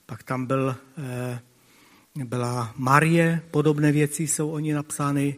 Pak 0.06 0.22
tam 0.22 0.46
byl, 0.46 0.76
eh, 0.98 1.40
byla 2.24 2.72
Marie, 2.76 3.42
podobné 3.50 3.92
věci 3.92 4.26
jsou 4.26 4.50
o 4.50 4.58
ní 4.58 4.72
napsány. 4.72 5.36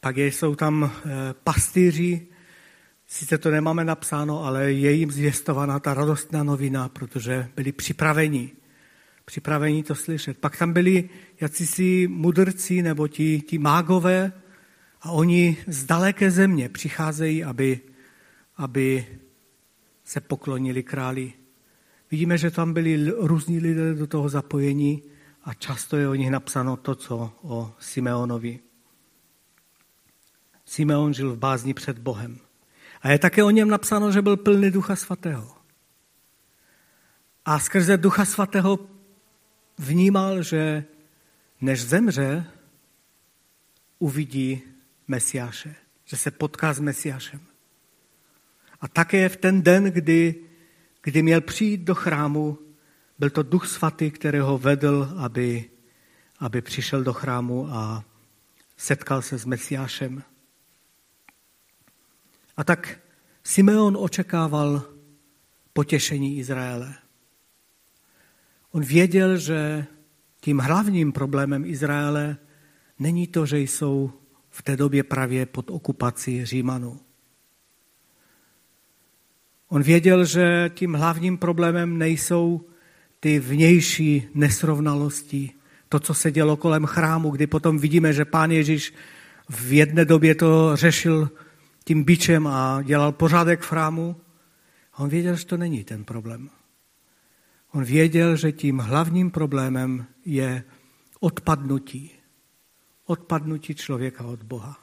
Pak 0.00 0.16
jsou 0.16 0.54
tam 0.54 0.84
eh, 0.84 1.10
pastýři, 1.44 2.26
sice 3.12 3.38
to 3.38 3.50
nemáme 3.50 3.84
napsáno, 3.84 4.44
ale 4.44 4.72
je 4.72 4.92
jim 4.92 5.10
zvěstovaná 5.10 5.80
ta 5.80 5.94
radostná 5.94 6.42
novina, 6.42 6.88
protože 6.88 7.48
byli 7.56 7.72
připraveni. 7.72 8.50
Připraveni 9.24 9.82
to 9.82 9.94
slyšet. 9.94 10.38
Pak 10.38 10.56
tam 10.56 10.72
byli 10.72 11.10
jacísi 11.40 12.08
mudrci 12.08 12.82
nebo 12.82 13.08
ti, 13.08 13.40
ti 13.40 13.58
mágové 13.58 14.32
a 15.00 15.10
oni 15.10 15.56
z 15.66 15.84
daleké 15.84 16.30
země 16.30 16.68
přicházejí, 16.68 17.44
aby, 17.44 17.80
aby 18.56 19.06
se 20.04 20.20
poklonili 20.20 20.82
králi. 20.82 21.32
Vidíme, 22.10 22.38
že 22.38 22.50
tam 22.50 22.72
byli 22.72 23.12
různí 23.16 23.58
lidé 23.58 23.94
do 23.94 24.06
toho 24.06 24.28
zapojení 24.28 25.02
a 25.44 25.54
často 25.54 25.96
je 25.96 26.08
o 26.08 26.14
nich 26.14 26.30
napsáno 26.30 26.76
to, 26.76 26.94
co 26.94 27.32
o 27.42 27.74
Simeonovi. 27.78 28.58
Simeon 30.64 31.14
žil 31.14 31.32
v 31.32 31.38
bázni 31.38 31.74
před 31.74 31.98
Bohem. 31.98 32.51
A 33.02 33.10
je 33.10 33.18
také 33.18 33.44
o 33.44 33.50
něm 33.50 33.68
napsáno, 33.68 34.12
že 34.12 34.22
byl 34.22 34.36
plný 34.36 34.70
Ducha 34.70 34.96
Svatého. 34.96 35.56
A 37.44 37.58
skrze 37.58 37.96
Ducha 37.96 38.24
Svatého 38.24 38.78
vnímal, 39.78 40.42
že 40.42 40.84
než 41.60 41.84
zemře, 41.84 42.44
uvidí 43.98 44.62
Mesiáše, 45.08 45.74
že 46.04 46.16
se 46.16 46.30
potká 46.30 46.72
s 46.72 46.80
Mesiášem. 46.80 47.40
A 48.80 48.88
také 48.88 49.28
v 49.28 49.36
ten 49.36 49.62
den, 49.62 49.84
kdy, 49.84 50.34
kdy 51.02 51.22
měl 51.22 51.40
přijít 51.40 51.80
do 51.80 51.94
chrámu, 51.94 52.58
byl 53.18 53.30
to 53.30 53.42
Duch 53.42 53.66
Svatý, 53.66 54.10
který 54.10 54.38
ho 54.38 54.58
vedl, 54.58 55.14
aby, 55.18 55.70
aby 56.38 56.62
přišel 56.62 57.02
do 57.02 57.12
chrámu 57.12 57.68
a 57.70 58.04
setkal 58.76 59.22
se 59.22 59.38
s 59.38 59.44
Mesiášem. 59.44 60.22
A 62.62 62.64
tak 62.64 63.00
Simeon 63.44 63.96
očekával 64.00 64.82
potěšení 65.72 66.38
Izraele. 66.38 66.94
On 68.70 68.82
věděl, 68.82 69.36
že 69.36 69.86
tím 70.40 70.58
hlavním 70.58 71.12
problémem 71.12 71.64
Izraele 71.64 72.36
není 72.98 73.26
to, 73.26 73.46
že 73.46 73.58
jsou 73.58 74.10
v 74.50 74.62
té 74.62 74.76
době 74.76 75.02
právě 75.02 75.46
pod 75.46 75.70
okupací 75.70 76.44
Římanů. 76.44 77.00
On 79.68 79.82
věděl, 79.82 80.24
že 80.24 80.70
tím 80.74 80.94
hlavním 80.94 81.38
problémem 81.38 81.98
nejsou 81.98 82.66
ty 83.20 83.38
vnější 83.38 84.28
nesrovnalosti, 84.34 85.50
to, 85.88 86.00
co 86.00 86.14
se 86.14 86.30
dělo 86.30 86.56
kolem 86.56 86.86
chrámu, 86.86 87.30
kdy 87.30 87.46
potom 87.46 87.78
vidíme, 87.78 88.12
že 88.12 88.24
pán 88.24 88.50
Ježíš 88.50 88.94
v 89.48 89.72
jedné 89.72 90.04
době 90.04 90.34
to 90.34 90.76
řešil 90.76 91.30
tím 91.84 92.04
bičem 92.04 92.46
a 92.46 92.82
dělal 92.82 93.12
pořádek 93.12 93.60
v 93.60 93.66
chrámu. 93.66 94.16
On 94.98 95.08
věděl, 95.08 95.36
že 95.36 95.46
to 95.46 95.56
není 95.56 95.84
ten 95.84 96.04
problém. 96.04 96.50
On 97.72 97.84
věděl, 97.84 98.36
že 98.36 98.52
tím 98.52 98.78
hlavním 98.78 99.30
problémem 99.30 100.06
je 100.24 100.64
odpadnutí. 101.20 102.10
Odpadnutí 103.06 103.74
člověka 103.74 104.24
od 104.24 104.42
Boha. 104.42 104.78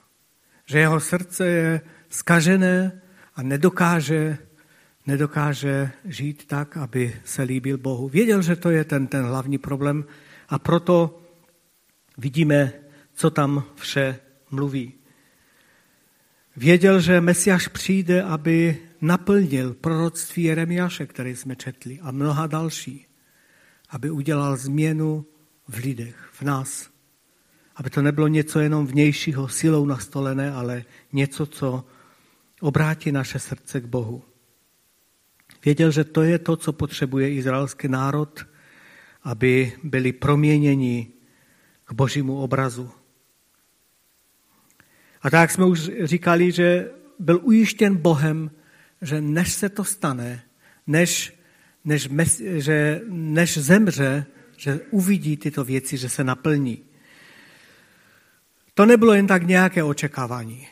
Že 0.66 0.80
jeho 0.80 1.00
srdce 1.00 1.48
je 1.48 1.82
skažené 2.10 3.02
a 3.36 3.44
nedokáže, 3.44 4.38
nedokáže 5.06 5.92
žít 6.06 6.46
tak, 6.46 6.78
aby 6.78 7.16
se 7.26 7.44
líbil 7.44 7.78
Bohu. 7.78 8.10
Věděl, 8.10 8.42
že 8.42 8.56
to 8.56 8.70
je 8.70 8.84
ten, 8.84 9.08
ten 9.08 9.26
hlavní 9.26 9.58
problém 9.58 10.06
a 10.50 10.60
proto 10.60 11.22
vidíme, 12.18 12.74
co 13.14 13.30
tam 13.30 13.64
vše 13.76 14.20
mluví. 14.52 14.99
Věděl, 16.60 17.00
že 17.00 17.22
Mesiáš 17.22 17.68
přijde, 17.68 18.24
aby 18.24 18.78
naplnil 19.02 19.74
proroctví 19.74 20.44
Jeremiáše, 20.44 21.06
které 21.06 21.30
jsme 21.30 21.56
četli, 21.56 22.00
a 22.02 22.12
mnoha 22.12 22.48
další, 22.48 23.06
aby 23.90 24.12
udělal 24.12 24.58
změnu 24.58 25.26
v 25.68 25.78
lidech, 25.78 26.30
v 26.32 26.42
nás. 26.42 26.90
Aby 27.76 27.90
to 27.90 28.02
nebylo 28.02 28.28
něco 28.28 28.60
jenom 28.60 28.88
vnějšího, 28.88 29.48
silou 29.48 29.86
nastolené, 29.86 30.52
ale 30.52 30.84
něco, 31.14 31.46
co 31.46 31.86
obrátí 32.62 33.12
naše 33.12 33.40
srdce 33.40 33.82
k 33.82 33.86
Bohu. 33.86 34.24
Věděl, 35.66 35.92
že 35.92 36.04
to 36.04 36.22
je 36.22 36.40
to, 36.40 36.56
co 36.56 36.74
potřebuje 36.74 37.34
izraelský 37.34 37.88
národ, 37.88 38.46
aby 39.24 39.74
byli 39.84 40.14
proměněni 40.14 41.08
k 41.86 41.94
božímu 41.94 42.42
obrazu. 42.42 42.92
A 45.22 45.30
tak 45.30 45.52
jsme 45.52 45.66
už 45.66 45.90
říkali, 46.04 46.52
že 46.52 46.92
byl 47.20 47.40
ujištěn 47.44 47.96
Bohem, 47.96 48.52
že 49.02 49.22
než 49.22 49.54
se 49.54 49.70
to 49.70 49.84
stane, 49.84 50.44
než, 50.88 51.40
než, 51.86 52.08
mes, 52.08 52.42
že, 52.42 53.02
než 53.10 53.58
zemře, 53.58 54.26
že 54.58 54.80
uvidí 54.92 55.38
tyto 55.38 55.64
věci, 55.64 55.98
že 55.98 56.10
se 56.10 56.24
naplní. 56.24 56.84
To 58.74 58.86
nebylo 58.86 59.14
jen 59.14 59.28
tak 59.28 59.48
nějaké 59.48 59.84
očekávání. 59.84 60.68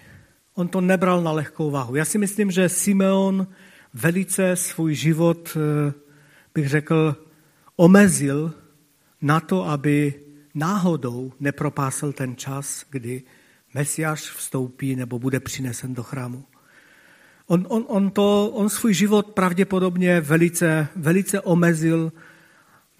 On 0.54 0.68
to 0.68 0.82
nebral 0.82 1.24
na 1.24 1.32
lehkou 1.32 1.72
váhu. 1.72 1.96
Já 1.96 2.06
si 2.06 2.18
myslím, 2.18 2.52
že 2.52 2.70
Simeon 2.70 3.48
velice 3.94 4.56
svůj 4.56 4.96
život, 4.96 5.58
eh, 5.58 5.94
bych 6.54 6.70
řekl, 6.70 7.16
omezil 7.76 8.54
na 9.22 9.40
to, 9.40 9.70
aby 9.70 10.14
náhodou 10.56 11.34
nepropásl 11.40 12.14
ten 12.14 12.36
čas, 12.36 12.86
kdy 12.90 13.24
Mesiáš 13.78 14.32
vstoupí 14.32 14.96
nebo 14.96 15.20
bude 15.20 15.40
přinesen 15.40 15.94
do 15.94 16.04
chrámu. 16.04 16.44
On, 17.48 17.66
on, 17.70 17.86
on, 17.88 18.12
to, 18.12 18.50
on 18.50 18.70
svůj 18.70 18.94
život 18.94 19.28
pravděpodobně 19.28 20.22
velice, 20.22 20.88
velice 20.96 21.42
omezil 21.42 22.12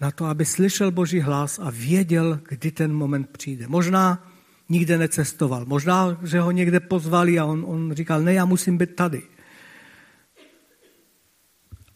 na 0.00 0.10
to, 0.10 0.24
aby 0.24 0.44
slyšel 0.44 0.90
Boží 0.90 1.20
hlas 1.20 1.58
a 1.58 1.70
věděl, 1.70 2.40
kdy 2.48 2.70
ten 2.70 2.92
moment 2.92 3.30
přijde. 3.30 3.68
Možná 3.68 4.30
nikde 4.68 4.98
necestoval, 4.98 5.64
možná, 5.66 6.18
že 6.22 6.40
ho 6.40 6.50
někde 6.50 6.80
pozvali 6.80 7.38
a 7.38 7.44
on, 7.44 7.64
on 7.66 7.92
říkal, 7.92 8.22
ne, 8.22 8.34
já 8.34 8.44
musím 8.44 8.78
být 8.78 8.94
tady. 8.94 9.22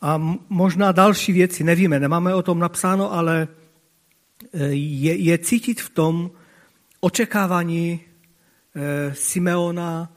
A 0.00 0.36
možná 0.48 0.92
další 0.92 1.32
věci, 1.32 1.64
nevíme, 1.64 2.00
nemáme 2.00 2.34
o 2.34 2.42
tom 2.42 2.58
napsáno, 2.58 3.12
ale 3.12 3.48
e, 4.52 4.66
je, 4.74 5.16
je 5.16 5.38
cítit 5.38 5.80
v 5.80 5.90
tom 5.90 6.30
očekávání 7.00 8.11
Simeona 9.12 10.16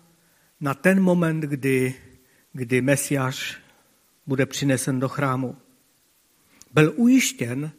na 0.62 0.74
ten 0.74 1.02
moment, 1.02 1.42
kdy 1.42 1.96
kdy 2.56 2.82
Mesiáš 2.82 3.58
bude 4.28 4.46
přinesen 4.46 5.00
do 5.00 5.10
chrámu. 5.10 5.58
Byl 6.74 6.94
ujištěn 6.96 7.72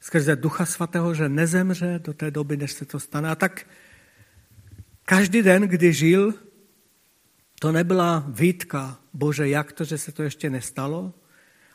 skrze 0.00 0.36
Ducha 0.36 0.66
Svatého, 0.66 1.14
že 1.14 1.28
nezemře 1.28 2.00
do 2.04 2.12
té 2.12 2.30
doby, 2.30 2.56
než 2.56 2.72
se 2.72 2.84
to 2.84 3.00
stane. 3.00 3.30
A 3.30 3.34
tak 3.34 3.66
každý 5.04 5.42
den, 5.42 5.62
kdy 5.62 5.92
žil, 5.92 6.34
to 7.60 7.72
nebyla 7.72 8.24
výtka, 8.28 8.98
bože, 9.12 9.48
jak 9.48 9.72
to, 9.72 9.84
že 9.84 9.98
se 9.98 10.12
to 10.12 10.22
ještě 10.22 10.50
nestalo, 10.50 11.14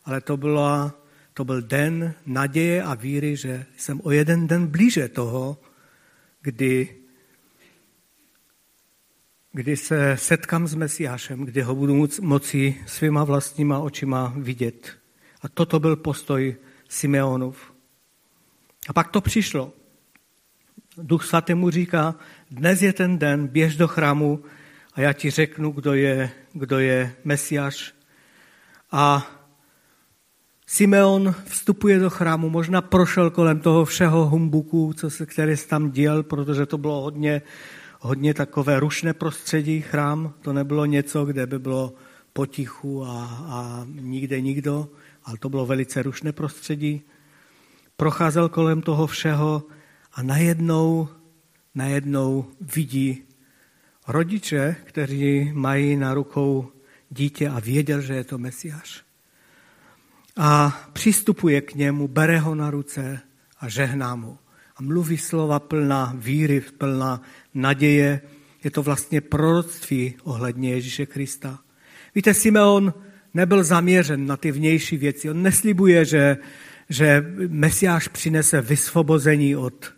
ale 0.05 0.21
to, 0.21 0.37
byla, 0.37 1.01
to 1.33 1.45
byl 1.45 1.61
den 1.61 2.13
naděje 2.25 2.83
a 2.83 2.93
víry, 2.93 3.35
že 3.35 3.65
jsem 3.77 4.01
o 4.03 4.11
jeden 4.11 4.47
den 4.47 4.67
blíže 4.67 5.07
toho, 5.07 5.61
kdy 6.41 7.00
kdy 9.53 9.77
se 9.77 10.17
setkám 10.17 10.67
s 10.67 10.75
Mesiášem, 10.75 11.45
kdy 11.45 11.61
ho 11.61 11.75
budu 11.75 12.07
moci 12.21 12.75
svýma 12.85 13.23
vlastníma 13.23 13.79
očima 13.79 14.33
vidět. 14.37 14.97
A 15.41 15.49
toto 15.49 15.79
byl 15.79 15.95
postoj 15.95 16.55
Simeonův. 16.89 17.73
A 18.87 18.93
pak 18.93 19.07
to 19.07 19.21
přišlo. 19.21 19.73
Duch 20.97 21.25
svatý 21.25 21.53
mu 21.53 21.69
říká, 21.69 22.15
dnes 22.51 22.81
je 22.81 22.93
ten 22.93 23.17
den, 23.17 23.47
běž 23.47 23.77
do 23.77 23.87
chrámu 23.87 24.43
a 24.93 25.01
já 25.01 25.13
ti 25.13 25.29
řeknu, 25.29 25.71
kdo 25.71 25.93
je, 25.93 26.31
kdo 26.53 26.79
je 26.79 27.15
Mesiáš. 27.23 27.93
A 28.91 29.27
Simeon 30.67 31.35
vstupuje 31.45 31.99
do 31.99 32.09
chrámu, 32.09 32.49
možná 32.49 32.81
prošel 32.81 33.29
kolem 33.29 33.59
toho 33.59 33.85
všeho 33.85 34.25
humbuku, 34.25 34.93
co 34.93 35.09
se, 35.09 35.25
který 35.25 35.57
se 35.57 35.67
tam 35.67 35.91
děl, 35.91 36.23
protože 36.23 36.65
to 36.65 36.77
bylo 36.77 37.01
hodně, 37.01 37.41
hodně 38.01 38.33
takové 38.33 38.79
rušné 38.79 39.13
prostředí, 39.13 39.81
chrám. 39.81 40.33
To 40.41 40.53
nebylo 40.53 40.85
něco, 40.85 41.25
kde 41.25 41.47
by 41.47 41.59
bylo 41.59 41.93
potichu 42.33 43.05
a, 43.05 43.25
a 43.25 43.85
nikde 43.85 44.41
nikdo, 44.41 44.89
ale 45.23 45.37
to 45.37 45.49
bylo 45.49 45.65
velice 45.65 46.03
rušné 46.03 46.31
prostředí. 46.31 47.01
Procházel 47.97 48.49
kolem 48.49 48.81
toho 48.81 49.07
všeho 49.07 49.63
a 50.13 50.23
najednou, 50.23 51.07
najednou 51.75 52.45
vidí 52.61 53.23
rodiče, 54.07 54.75
kteří 54.83 55.51
mají 55.53 55.95
na 55.95 56.13
rukou 56.13 56.71
dítě 57.09 57.49
a 57.49 57.59
věděl, 57.59 58.01
že 58.01 58.13
je 58.13 58.23
to 58.23 58.37
Mesiáš 58.37 59.11
a 60.37 60.81
přistupuje 60.93 61.61
k 61.61 61.75
němu, 61.75 62.07
bere 62.07 62.39
ho 62.39 62.55
na 62.55 62.69
ruce 62.69 63.19
a 63.59 63.69
žehná 63.69 64.15
mu. 64.15 64.37
A 64.75 64.81
mluví 64.81 65.17
slova 65.17 65.59
plná 65.59 66.13
víry, 66.17 66.61
plná 66.61 67.21
naděje. 67.53 68.21
Je 68.63 68.71
to 68.71 68.83
vlastně 68.83 69.21
proroctví 69.21 70.15
ohledně 70.23 70.71
Ježíše 70.71 71.05
Krista. 71.05 71.59
Víte, 72.15 72.33
Simeon 72.33 72.93
nebyl 73.33 73.63
zaměřen 73.63 74.25
na 74.25 74.37
ty 74.37 74.51
vnější 74.51 74.97
věci. 74.97 75.29
On 75.29 75.41
neslibuje, 75.41 76.05
že, 76.05 76.37
že 76.89 77.25
Mesiáš 77.47 78.07
přinese 78.07 78.61
vysvobození 78.61 79.55
od, 79.55 79.93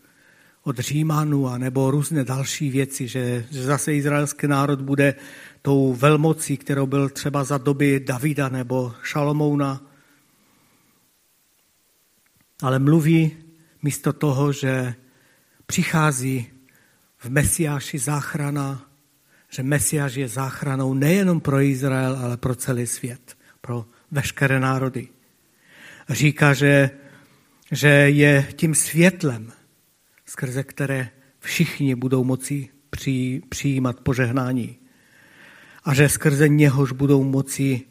od 0.64 0.80
Římanů 0.80 1.48
a 1.48 1.58
nebo 1.58 1.92
různé 1.92 2.24
další 2.24 2.70
věci, 2.70 3.08
že, 3.08 3.46
že 3.52 3.64
zase 3.64 3.94
izraelský 3.94 4.48
národ 4.48 4.82
bude 4.82 5.16
tou 5.62 5.94
velmocí, 5.94 6.58
kterou 6.58 6.86
byl 6.86 7.10
třeba 7.10 7.44
za 7.44 7.58
doby 7.58 8.00
Davida 8.00 8.50
nebo 8.50 8.94
Šalomouna 9.04 9.94
ale 12.64 12.80
mluví 12.80 13.38
místo 13.84 14.14
toho, 14.14 14.52
že 14.52 14.96
přichází 15.66 16.48
v 17.24 17.30
Mesiáši 17.30 18.00
záchrana, 18.00 18.90
že 19.50 19.64
Mesiáš 19.64 20.16
je 20.16 20.28
záchranou 20.28 20.94
nejenom 20.94 21.40
pro 21.40 21.62
Izrael, 21.62 22.18
ale 22.18 22.38
pro 22.38 22.56
celý 22.56 22.88
svět, 22.88 23.38
pro 23.62 23.86
veškeré 24.12 24.60
národy. 24.60 25.08
Říká, 26.10 26.54
že, 26.54 26.90
že 27.72 27.88
je 27.88 28.48
tím 28.56 28.76
světlem, 28.76 29.52
skrze 30.26 30.64
které 30.64 31.10
všichni 31.40 31.96
budou 31.96 32.24
moci 32.24 32.70
přijímat 33.50 34.00
požehnání. 34.00 34.78
A 35.84 35.94
že 35.94 36.10
skrze 36.10 36.50
něhož 36.50 36.92
budou 36.92 37.24
moci, 37.24 37.82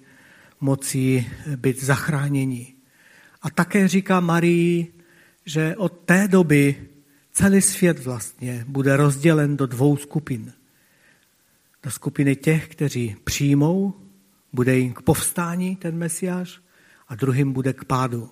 moci 0.61 1.27
být 1.57 1.83
zachráněni. 1.83 2.75
A 3.43 3.51
také 3.51 3.89
říká 3.89 4.21
Marii, 4.21 4.93
že 5.47 5.77
od 5.77 5.93
té 6.05 6.29
doby 6.29 6.92
celý 7.33 7.63
svět 7.63 8.05
vlastně 8.05 8.65
bude 8.69 8.97
rozdělen 8.97 9.57
do 9.57 9.67
dvou 9.67 9.97
skupin. 9.97 10.53
Do 11.83 11.91
skupiny 11.91 12.37
těch, 12.37 12.69
kteří 12.69 13.17
přijmou, 13.25 13.95
bude 14.53 14.79
jim 14.79 14.93
k 14.93 15.03
povstání 15.03 15.77
ten 15.77 15.99
Mesiáš 15.99 16.61
a 17.09 17.15
druhým 17.15 17.53
bude 17.53 17.73
k 17.73 17.85
pádu. 17.85 18.31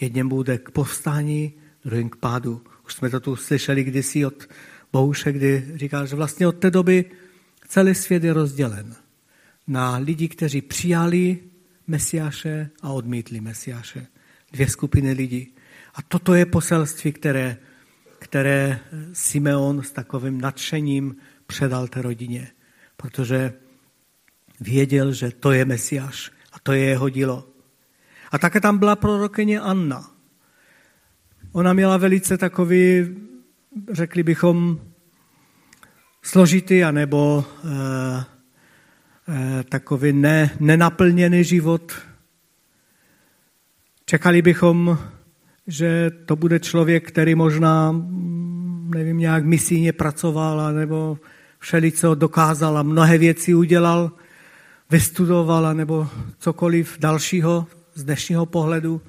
Jedním 0.00 0.28
bude 0.28 0.58
k 0.58 0.70
povstání, 0.70 1.52
druhým 1.84 2.10
k 2.10 2.16
pádu. 2.16 2.62
Už 2.86 2.94
jsme 2.94 3.10
to 3.10 3.20
tu 3.20 3.36
slyšeli 3.36 3.84
kdysi 3.84 4.26
od 4.26 4.48
Bouše, 4.92 5.32
kdy 5.32 5.72
říkal, 5.74 6.06
že 6.06 6.16
vlastně 6.16 6.46
od 6.46 6.58
té 6.58 6.70
doby 6.70 7.04
celý 7.68 7.94
svět 7.94 8.24
je 8.24 8.32
rozdělen 8.32 8.96
na 9.66 9.96
lidi, 9.96 10.28
kteří 10.28 10.60
přijali 10.60 11.38
Mesiáše 11.86 12.70
a 12.82 12.92
odmítli 12.92 13.40
Mesiáše. 13.40 14.06
Dvě 14.52 14.68
skupiny 14.68 15.12
lidí. 15.12 15.54
A 15.94 16.02
toto 16.02 16.34
je 16.34 16.46
poselství, 16.46 17.12
které, 17.12 17.56
které 18.22 18.80
Simeon 19.12 19.82
s 19.82 19.92
takovým 19.92 20.40
nadšením 20.40 21.16
předal 21.46 21.88
té 21.88 22.02
rodině, 22.02 22.50
protože 22.96 23.52
věděl, 24.60 25.12
že 25.12 25.30
to 25.30 25.52
je 25.52 25.64
Mesiáš 25.64 26.30
a 26.52 26.58
to 26.62 26.72
je 26.72 26.84
jeho 26.84 27.08
dílo. 27.08 27.48
A 28.30 28.38
také 28.38 28.60
tam 28.60 28.78
byla 28.78 28.96
prorokyně 28.96 29.60
Anna. 29.60 30.10
Ona 31.52 31.72
měla 31.72 31.96
velice 31.96 32.38
takový, 32.38 33.16
řekli 33.92 34.22
bychom, 34.22 34.80
složitý 36.22 36.84
anebo 36.84 37.44
eh, 37.44 38.24
eh, 39.28 39.64
takový 39.64 40.12
ne, 40.12 40.50
nenaplněný 40.60 41.44
život. 41.44 41.92
Čekali 44.06 44.42
bychom, 44.42 44.98
že 45.66 46.10
to 46.26 46.36
bude 46.36 46.60
člověk, 46.60 47.08
který 47.08 47.34
možná, 47.34 47.94
nevím, 48.94 49.18
nějak 49.18 49.44
misijně 49.44 49.92
pracoval, 49.92 50.72
nebo 50.72 51.18
všelico 51.58 52.14
dokázal 52.14 52.78
a 52.78 52.82
mnohé 52.82 53.18
věci 53.18 53.54
udělal, 53.54 54.12
vystudoval, 54.90 55.74
nebo 55.74 56.08
cokoliv 56.38 56.96
dalšího 56.98 57.66
z 57.94 58.04
dnešního 58.04 58.46
pohledu. 58.46 59.00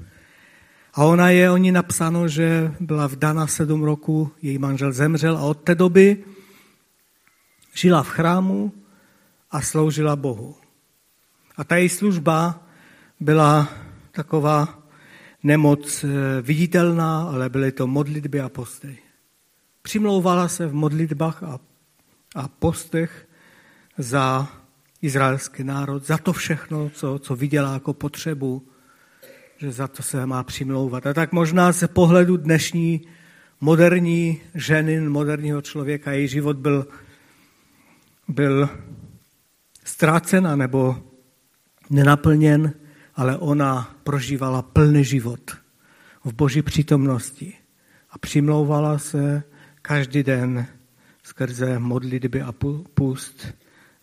A 0.94 1.04
ona 1.06 1.30
je 1.30 1.52
o 1.52 1.58
ní 1.58 1.72
napsáno, 1.72 2.28
že 2.28 2.72
byla 2.80 3.08
vdana 3.08 3.48
sedm 3.48 3.84
roku, 3.84 4.32
její 4.42 4.58
manžel 4.58 4.92
zemřel 4.92 5.38
a 5.38 5.42
od 5.42 5.54
té 5.54 5.76
doby 5.76 6.24
žila 7.74 8.04
v 8.04 8.10
chrámu 8.10 8.74
a 9.52 9.62
sloužila 9.62 10.16
Bohu. 10.16 10.56
A 11.58 11.64
ta 11.64 11.76
její 11.76 11.90
služba 11.90 12.64
byla 13.20 13.70
taková 14.12 14.83
nemoc 15.44 16.04
eh, 16.04 16.42
viditelná, 16.42 17.24
ale 17.24 17.50
byly 17.50 17.72
to 17.72 17.88
modlitby 17.88 18.42
a 18.42 18.50
posty. 18.50 18.98
Přimlouvala 19.82 20.48
se 20.48 20.68
v 20.68 20.74
modlitbách 20.74 21.44
a, 21.44 21.60
a 22.36 22.48
postech 22.48 23.28
za 23.98 24.48
izraelský 25.02 25.64
národ, 25.64 26.06
za 26.06 26.18
to 26.18 26.34
všechno, 26.34 26.90
co, 26.90 27.20
co 27.20 27.36
viděla 27.36 27.74
jako 27.74 27.94
potřebu, 27.94 28.68
že 29.58 29.72
za 29.72 29.88
to 29.88 30.04
se 30.04 30.26
má 30.26 30.44
přimlouvat. 30.44 31.08
A 31.08 31.14
tak 31.14 31.32
možná 31.32 31.72
ze 31.72 31.88
pohledu 31.88 32.38
dnešní 32.38 33.02
moderní 33.62 34.42
ženy, 34.56 35.02
moderního 35.02 35.62
člověka, 35.62 36.12
její 36.12 36.28
život 36.28 36.58
byl, 36.58 36.88
byl 38.28 38.70
ztrácen 39.84 40.58
nebo 40.58 41.04
nenaplněn, 41.90 42.74
ale 43.16 43.38
ona 43.38 43.96
prožívala 44.04 44.62
plný 44.62 45.04
život 45.06 45.52
v 46.24 46.34
boží 46.34 46.62
přítomnosti 46.62 47.54
a 48.10 48.18
přimlouvala 48.18 48.98
se 48.98 49.44
každý 49.82 50.24
den 50.24 50.68
skrze 51.24 51.80
modlitby 51.80 52.42
a 52.42 52.54
půst 52.94 53.54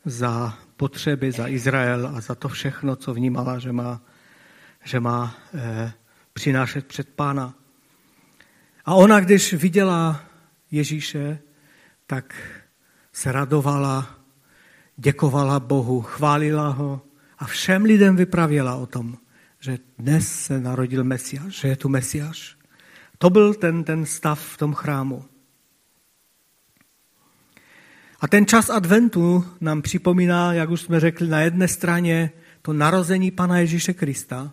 za 0.04 0.58
potřeby, 0.76 1.32
za 1.32 1.48
Izrael 1.48 2.06
a 2.06 2.20
za 2.20 2.34
to 2.34 2.48
všechno, 2.48 2.96
co 2.96 3.14
vnímala, 3.14 3.58
že 3.58 3.72
má, 3.72 4.00
že 4.84 5.00
má 5.00 5.34
eh, 5.54 5.92
přinášet 6.32 6.86
před 6.86 7.08
pána. 7.08 7.54
A 8.84 8.94
ona, 8.94 9.20
když 9.20 9.54
viděla 9.54 10.20
Ježíše, 10.70 11.38
tak 12.06 12.34
se 13.12 13.32
radovala, 13.32 14.18
děkovala 14.96 15.60
Bohu, 15.60 16.02
chválila 16.02 16.68
ho 16.68 17.00
a 17.40 17.44
všem 17.44 17.84
lidem 17.84 18.16
vypravěla 18.16 18.76
o 18.76 18.86
tom, 18.86 19.18
že 19.60 19.78
dnes 19.98 20.44
se 20.44 20.60
narodil 20.60 21.04
Mesiáš, 21.04 21.60
že 21.60 21.68
je 21.68 21.76
tu 21.76 21.88
Mesiáš. 21.88 22.56
To 23.18 23.30
byl 23.30 23.54
ten, 23.54 23.84
ten 23.84 24.06
stav 24.06 24.40
v 24.40 24.56
tom 24.56 24.74
chrámu. 24.74 25.24
A 28.20 28.28
ten 28.28 28.46
čas 28.46 28.70
adventu 28.70 29.44
nám 29.60 29.82
připomíná, 29.82 30.52
jak 30.52 30.70
už 30.70 30.80
jsme 30.80 31.00
řekli, 31.00 31.28
na 31.28 31.40
jedné 31.40 31.68
straně 31.68 32.30
to 32.62 32.72
narození 32.72 33.30
Pana 33.30 33.58
Ježíše 33.58 33.92
Krista 33.92 34.52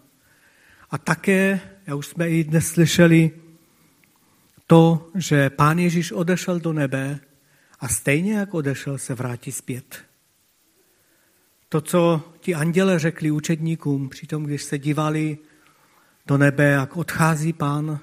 a 0.89 0.97
také, 0.97 1.61
jak 1.87 1.97
už 1.97 2.07
jsme 2.07 2.29
i 2.29 2.43
dnes 2.43 2.67
slyšeli, 2.67 3.31
to, 4.67 5.09
že 5.15 5.49
Pán 5.49 5.79
Ježíš 5.79 6.11
odešel 6.11 6.59
do 6.59 6.73
nebe 6.73 7.19
a 7.79 7.87
stejně 7.87 8.33
jak 8.33 8.53
odešel, 8.53 8.97
se 8.97 9.15
vrátí 9.15 9.51
zpět. 9.51 10.03
To, 11.69 11.81
co 11.81 12.21
ti 12.39 12.55
anděle 12.55 12.99
řekli 12.99 13.31
učedníkům, 13.31 14.09
přitom 14.09 14.43
když 14.43 14.63
se 14.63 14.77
dívali 14.77 15.37
do 16.25 16.37
nebe, 16.37 16.63
jak 16.63 16.97
odchází 16.97 17.53
pán, 17.53 17.99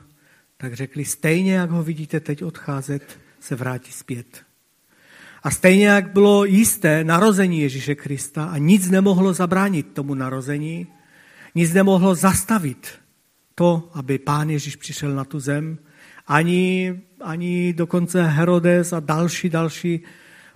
tak 0.57 0.75
řekli, 0.75 1.05
stejně 1.05 1.55
jak 1.55 1.71
ho 1.71 1.83
vidíte 1.83 2.21
teď 2.21 2.43
odcházet, 2.43 3.19
se 3.41 3.55
vrátí 3.55 3.93
zpět. 3.93 4.43
A 5.43 5.51
stejně 5.51 5.87
jak 5.87 6.13
bylo 6.13 6.45
jisté 6.45 7.05
narození 7.05 7.61
Ježíše 7.61 7.95
Krista 7.95 8.45
a 8.45 8.59
nic 8.59 8.91
nemohlo 8.91 9.33
zabránit 9.33 9.93
tomu 9.93 10.15
narození, 10.15 10.87
nic 11.55 11.73
nemohlo 11.73 12.15
zastavit 12.15 12.89
to, 13.55 13.91
aby 13.93 14.19
pán 14.19 14.51
Ježíš 14.51 14.77
přišel 14.77 15.15
na 15.15 15.25
tu 15.25 15.41
zem, 15.41 15.79
ani, 16.27 16.95
ani 17.21 17.73
dokonce 17.73 18.23
Herodes 18.23 18.93
a 18.93 19.01
další, 19.01 19.49
další 19.49 20.01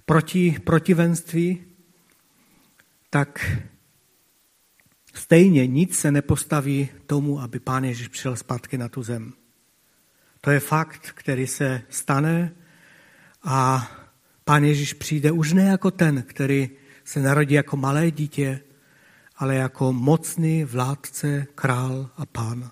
proti, 0.06 0.56
protivenství, 0.64 1.67
tak 3.10 3.58
stejně 5.14 5.66
nic 5.66 5.98
se 5.98 6.12
nepostaví 6.12 6.88
tomu, 7.06 7.40
aby 7.40 7.60
pán 7.60 7.84
Ježíš 7.84 8.08
přišel 8.08 8.36
zpátky 8.36 8.78
na 8.78 8.88
tu 8.88 9.02
zem. 9.02 9.32
To 10.40 10.50
je 10.50 10.60
fakt, 10.60 11.12
který 11.14 11.46
se 11.46 11.82
stane 11.88 12.54
a 13.42 13.90
pán 14.44 14.64
Ježíš 14.64 14.92
přijde 14.92 15.32
už 15.32 15.52
ne 15.52 15.64
jako 15.64 15.90
ten, 15.90 16.22
který 16.22 16.70
se 17.04 17.20
narodí 17.20 17.54
jako 17.54 17.76
malé 17.76 18.10
dítě, 18.10 18.60
ale 19.36 19.54
jako 19.54 19.92
mocný 19.92 20.64
vládce, 20.64 21.46
král 21.54 22.10
a 22.16 22.26
pán. 22.26 22.70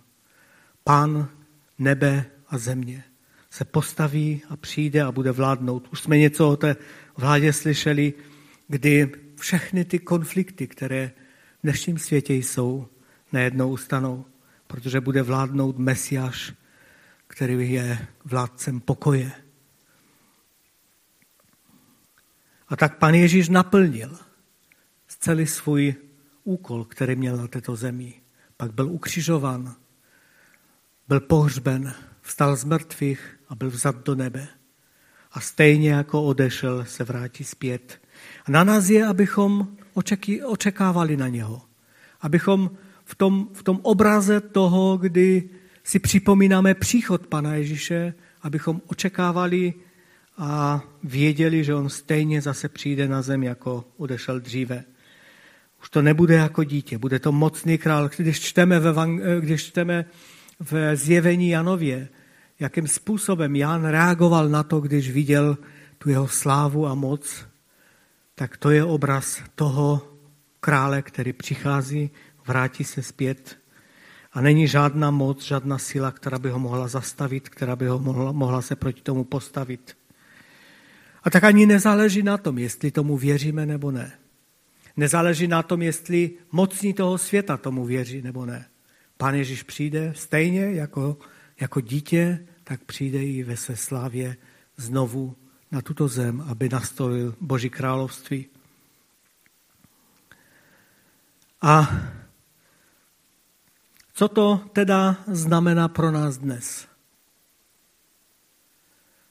Pán 0.85 1.29
nebe 1.79 2.25
a 2.49 2.59
země 2.59 3.05
se 3.51 3.64
postaví 3.64 4.42
a 4.49 4.57
přijde 4.57 5.03
a 5.03 5.12
bude 5.12 5.33
vládnout. 5.33 5.88
Už 5.92 6.01
jsme 6.01 6.18
něco 6.18 6.49
o 6.49 6.57
té 6.57 6.77
vládě 7.16 7.53
slyšeli, 7.53 8.14
kdy 8.68 9.12
všechny 9.37 9.85
ty 9.85 9.99
konflikty, 9.99 10.66
které 10.66 11.12
v 11.59 11.62
dnešním 11.62 11.99
světě 11.99 12.35
jsou, 12.35 12.88
najednou 13.33 13.70
ustanou, 13.70 14.25
protože 14.66 15.01
bude 15.01 15.22
vládnout 15.22 15.79
Mesiáš, 15.79 16.53
který 17.27 17.72
je 17.72 18.07
vládcem 18.25 18.81
pokoje. 18.81 19.33
A 22.68 22.77
tak 22.77 22.99
pan 22.99 23.14
Ježíš 23.14 23.49
naplnil 23.49 24.18
celý 25.27 25.46
svůj 25.46 25.94
úkol, 26.44 26.85
který 26.85 27.16
měl 27.16 27.37
na 27.37 27.49
této 27.49 27.77
zemi. 27.77 28.14
Pak 28.57 28.75
byl 28.75 28.90
ukřižován, 28.90 29.75
byl 31.09 31.20
pohřben, 31.20 31.94
vstal 32.20 32.57
z 32.57 32.64
mrtvých 32.64 33.40
a 33.49 33.55
byl 33.55 33.70
vzat 33.70 34.07
do 34.07 34.14
nebe. 34.14 34.49
A 35.33 35.40
stejně 35.40 35.90
jako 35.90 36.22
odešel, 36.22 36.85
se 36.85 37.05
vrátí 37.05 37.44
zpět. 37.44 38.01
A 38.45 38.51
na 38.51 38.65
nás 38.65 38.89
je, 38.89 39.07
abychom 39.07 39.69
očekávali 40.45 41.17
na 41.17 41.29
něho. 41.29 41.62
Abychom 42.21 42.71
v 43.05 43.15
tom, 43.15 43.49
v 43.53 43.62
tom 43.62 43.81
obraze 43.83 44.41
toho, 44.41 44.97
kdy 44.97 45.49
si 45.85 45.99
připomínáme 45.99 46.75
příchod 46.75 47.27
Pana 47.27 47.55
Ježíše, 47.55 48.15
abychom 48.43 48.81
očekávali 48.87 49.75
a 50.39 50.83
věděli, 51.05 51.65
že 51.65 51.75
on 51.75 51.89
stejně 51.89 52.43
zase 52.43 52.69
přijde 52.69 53.09
na 53.09 53.23
zem, 53.23 53.43
jako 53.43 53.85
odešel 53.97 54.41
dříve. 54.41 54.85
Už 55.83 55.91
to 55.91 56.03
nebude 56.03 56.35
jako 56.35 56.65
dítě, 56.65 56.99
bude 56.99 57.19
to 57.19 57.33
mocný 57.33 57.79
král. 57.79 58.11
Když 58.17 58.41
čteme 58.41 58.81
ve, 58.81 58.93
když 59.41 59.65
čteme 59.65 60.05
v 60.61 60.97
zjevení 60.97 61.49
Janově, 61.49 62.09
jakým 62.61 62.89
způsobem 62.89 63.57
Jan 63.57 63.85
reagoval 63.85 64.49
na 64.49 64.62
to, 64.62 64.81
když 64.81 65.11
viděl 65.11 65.59
tu 65.99 66.11
jeho 66.11 66.29
slávu 66.29 66.87
a 66.87 66.95
moc, 66.95 67.47
tak 68.38 68.57
to 68.57 68.70
je 68.70 68.85
obraz 68.85 69.42
toho 69.55 70.12
krále, 70.61 71.03
který 71.03 71.33
přichází, 71.33 72.11
vrátí 72.46 72.85
se 72.85 73.03
zpět 73.03 73.59
a 74.33 74.40
není 74.40 74.68
žádná 74.68 75.11
moc, 75.11 75.44
žádná 75.44 75.79
síla, 75.79 76.12
která 76.12 76.38
by 76.38 76.51
ho 76.51 76.59
mohla 76.59 76.88
zastavit, 76.88 77.49
která 77.49 77.77
by 77.77 77.87
ho 77.87 77.99
mohla, 77.99 78.33
mohla 78.33 78.62
se 78.62 78.77
proti 78.77 79.01
tomu 79.01 79.25
postavit. 79.25 79.96
A 81.25 81.31
tak 81.31 81.44
ani 81.44 81.66
nezáleží 81.66 82.22
na 82.22 82.38
tom, 82.38 82.59
jestli 82.59 82.90
tomu 82.90 83.16
věříme 83.16 83.66
nebo 83.66 83.90
ne. 83.90 84.12
Nezáleží 84.96 85.46
na 85.46 85.62
tom, 85.62 85.83
jestli 85.83 86.31
mocní 86.53 86.94
toho 86.94 87.18
světa 87.18 87.57
tomu 87.57 87.85
věří 87.85 88.22
nebo 88.22 88.46
ne. 88.46 88.66
Pán 89.16 89.35
Ježíš 89.35 89.62
přijde 89.62 90.12
stejně 90.16 90.64
jako, 90.64 91.18
jako 91.61 91.81
dítě, 91.81 92.46
tak 92.64 92.85
přijde 92.85 93.25
i 93.25 93.42
ve 93.42 93.57
své 93.57 93.77
slávě 93.77 94.37
znovu 94.77 95.37
na 95.70 95.83
tuto 95.83 96.09
zem, 96.09 96.40
aby 96.40 96.68
nastolil 96.68 97.35
Boží 97.40 97.70
království. 97.70 98.46
A 101.62 102.00
co 104.12 104.29
to 104.29 104.61
teda 104.72 105.16
znamená 105.26 105.88
pro 105.88 106.11
nás 106.11 106.38
dnes? 106.38 106.88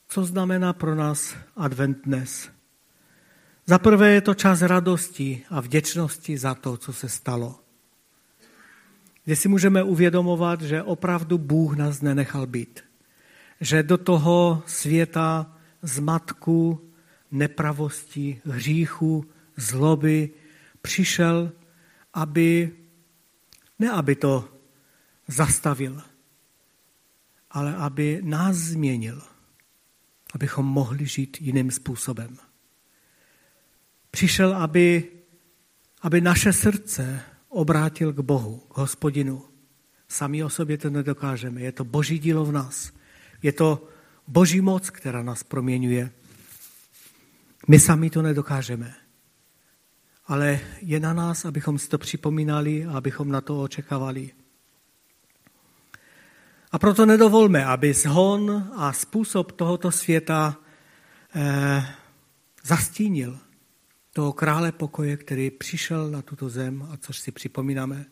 Co 0.08 0.26
znamená 0.26 0.74
pro 0.74 0.96
nás 0.96 1.36
advent 1.56 1.98
dnes? 2.06 2.50
Za 3.66 3.80
prvé 3.80 4.12
je 4.12 4.22
to 4.22 4.34
čas 4.34 4.62
radosti 4.62 5.44
a 5.50 5.62
vděčnosti 5.62 6.38
za 6.38 6.56
to, 6.56 6.78
co 6.78 6.94
se 6.94 7.10
stalo. 7.10 7.60
Kde 9.24 9.36
si 9.36 9.48
můžeme 9.48 9.84
uvědomovat, 9.84 10.62
že 10.62 10.84
opravdu 10.84 11.38
Bůh 11.38 11.78
nás 11.78 12.02
nenechal 12.02 12.48
být. 12.48 12.84
Že 13.62 13.84
do 13.84 13.98
toho 13.98 14.64
světa 14.66 15.55
zmatku, 15.88 16.92
nepravosti, 17.32 18.42
hříchu, 18.46 19.26
zloby 19.58 20.30
přišel, 20.82 21.52
aby, 22.14 22.76
ne 23.80 23.92
aby 23.92 24.16
to 24.16 24.50
zastavil, 25.28 26.02
ale 27.52 27.76
aby 27.76 28.20
nás 28.24 28.56
změnil, 28.56 29.22
abychom 30.34 30.66
mohli 30.66 31.06
žít 31.06 31.38
jiným 31.42 31.72
způsobem. 31.72 32.38
Přišel, 34.12 34.56
aby, 34.56 35.12
aby 36.02 36.22
naše 36.22 36.54
srdce 36.54 37.22
obrátil 37.50 38.14
k 38.14 38.20
Bohu, 38.20 38.58
k 38.58 38.78
hospodinu. 38.78 39.44
Sami 40.08 40.44
o 40.44 40.50
sobě 40.50 40.78
to 40.78 40.90
nedokážeme. 40.90 41.62
Je 41.62 41.72
to 41.72 41.84
boží 41.84 42.20
dílo 42.20 42.46
v 42.46 42.52
nás. 42.52 42.92
Je 43.44 43.52
to 43.52 43.88
boží 44.28 44.62
moc, 44.62 44.90
která 44.90 45.24
nás 45.24 45.44
proměňuje. 45.44 46.12
My 47.68 47.80
sami 47.80 48.10
to 48.10 48.22
nedokážeme. 48.22 48.94
Ale 50.28 50.60
je 50.82 51.00
na 51.00 51.14
nás, 51.14 51.46
abychom 51.46 51.80
si 51.80 51.90
to 51.90 51.98
připomínali 51.98 52.86
a 52.86 52.98
abychom 52.98 53.32
na 53.32 53.42
to 53.42 53.62
očekávali. 53.62 54.32
A 56.72 56.80
proto 56.80 57.06
nedovolme, 57.06 57.66
aby 57.66 57.94
zhon 57.94 58.72
a 58.76 58.94
způsob 58.94 59.52
tohoto 59.52 59.92
světa 59.92 60.58
eh, 61.36 61.88
zastínil 62.64 63.40
toho 64.14 64.34
krále 64.34 64.72
pokoje, 64.72 65.18
který 65.18 65.52
přišel 65.52 66.12
na 66.12 66.22
tuto 66.22 66.50
zem 66.50 66.88
a 66.92 66.98
což 66.98 67.20
si 67.20 67.32
připomínáme. 67.32 68.06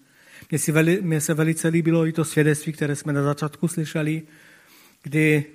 Mně, 0.51 0.59
si 0.59 0.71
veli, 0.71 1.01
mně 1.01 1.21
se 1.21 1.33
velice 1.33 1.67
líbilo 1.67 2.07
i 2.07 2.13
to 2.13 2.25
svědectví, 2.25 2.73
které 2.73 2.95
jsme 2.95 3.13
na 3.13 3.23
začátku 3.23 3.67
slyšeli, 3.67 4.21
kdy 5.03 5.45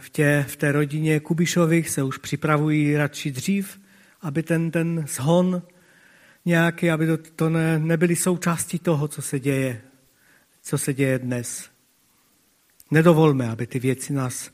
v, 0.00 0.10
tě, 0.10 0.44
v 0.48 0.56
té 0.56 0.72
rodině 0.72 1.20
Kubišových 1.20 1.88
se 1.88 2.02
už 2.02 2.18
připravují 2.18 2.96
radši 2.96 3.30
dřív, 3.30 3.80
aby 4.20 4.42
ten, 4.42 4.70
ten 4.70 5.04
zhon 5.08 5.62
nějaký, 6.44 6.90
aby 6.90 7.06
to, 7.06 7.16
to 7.16 7.48
ne, 7.48 7.78
nebyly 7.78 8.16
součástí 8.16 8.78
toho, 8.78 9.08
co 9.08 9.22
se 9.22 9.40
děje, 9.40 9.82
co 10.62 10.78
se 10.78 10.94
děje 10.94 11.18
dnes. 11.18 11.70
Nedovolme, 12.90 13.50
aby 13.50 13.66
ty 13.66 13.78
věci 13.78 14.12
nás 14.12 14.50